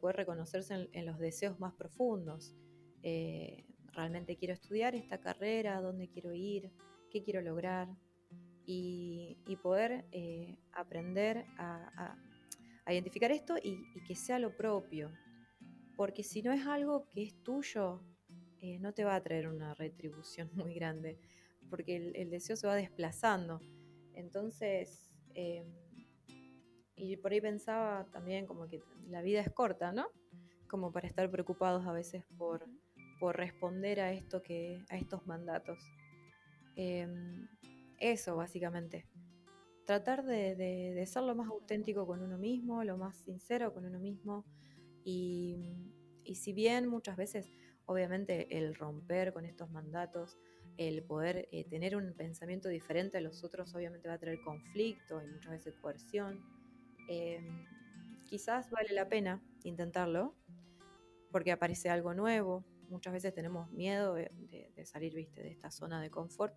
[0.00, 2.56] poder reconocerse en, los deseos más profundos.
[3.02, 6.72] Eh, realmente quiero estudiar esta carrera, dónde quiero ir,
[7.10, 7.88] qué quiero lograr
[8.64, 10.06] y, poder
[10.72, 12.26] aprender a, a
[12.92, 15.12] identificar esto y, que sea lo propio.
[15.96, 18.02] Porque si no es algo que es tuyo,
[18.60, 21.18] eh, no te va a traer una retribución muy grande,
[21.70, 23.60] porque el, deseo se va desplazando.
[24.14, 25.66] Entonces, em,
[26.94, 30.06] y por ahí pensaba también como que la vida es corta, ¿no?
[30.68, 32.66] Como para estar preocupados a veces por,
[33.20, 35.78] por responder a esto que, a estos mandatos.
[36.76, 37.48] Em,
[37.98, 39.06] eso, básicamente
[39.86, 44.44] tratar de, ser lo más auténtico con uno mismo, lo más sincero con uno mismo.
[45.04, 45.72] Y,
[46.34, 47.48] si bien muchas veces,
[47.86, 50.36] obviamente, el romper con estos mandatos,
[50.76, 55.22] el poder eh, tener un pensamiento diferente a los otros, obviamente va a traer conflicto
[55.22, 56.44] y muchas veces coerción.
[57.08, 57.40] Eh,
[58.24, 60.34] quizás vale la pena intentarlo,
[61.30, 62.64] porque aparece algo nuevo.
[62.88, 64.30] Muchas veces tenemos miedo de,
[64.74, 66.56] de salir, viste, de esta zona de confort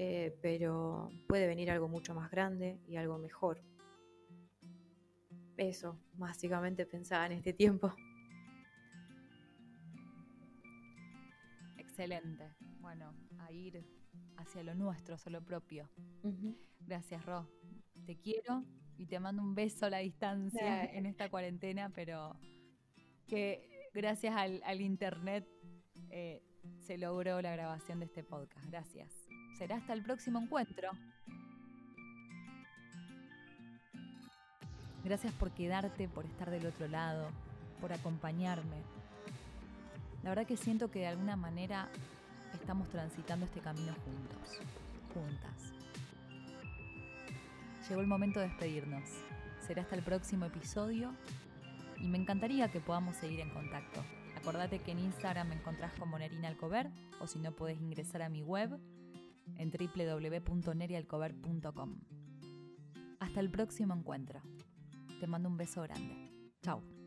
[0.00, 3.60] eh, pero puede venir algo mucho más grande y algo mejor.
[5.56, 7.92] Eso, básicamente pensaba en este tiempo.
[11.76, 12.44] Excelente.
[12.80, 13.84] Bueno, a ir
[14.36, 15.90] hacia lo nuestro, hacia lo propio.
[16.78, 17.50] Gracias, Ro.
[18.06, 18.62] Te quiero
[18.98, 22.38] y te mando un beso a la distancia en esta cuarentena, pero
[23.26, 25.44] que gracias al, internet
[26.10, 26.40] eh,
[26.78, 28.64] se logró la grabación de este podcast.
[28.70, 29.17] Gracias.
[29.58, 30.90] Será hasta el próximo encuentro.
[35.02, 37.30] Gracias por quedarte, por estar del otro lado,
[37.80, 38.76] por acompañarme.
[40.22, 41.88] La verdad que siento que de alguna manera
[42.54, 44.60] estamos transitando este camino juntos,
[45.12, 45.72] juntas.
[47.88, 49.08] Llegó el momento de despedirnos.
[49.66, 51.12] Será hasta el próximo episodio
[51.96, 54.04] y me encantaría que podamos seguir en contacto.
[54.36, 58.28] Acordate que en Instagram me encontrás como Nerina Alcover o si no puedes ingresar a
[58.28, 58.78] mi web
[59.56, 62.00] en www.nerialcover.com.
[63.20, 64.42] Hasta el próximo encuentro.
[65.20, 66.30] Te mando un beso grande.
[66.62, 66.97] Chao.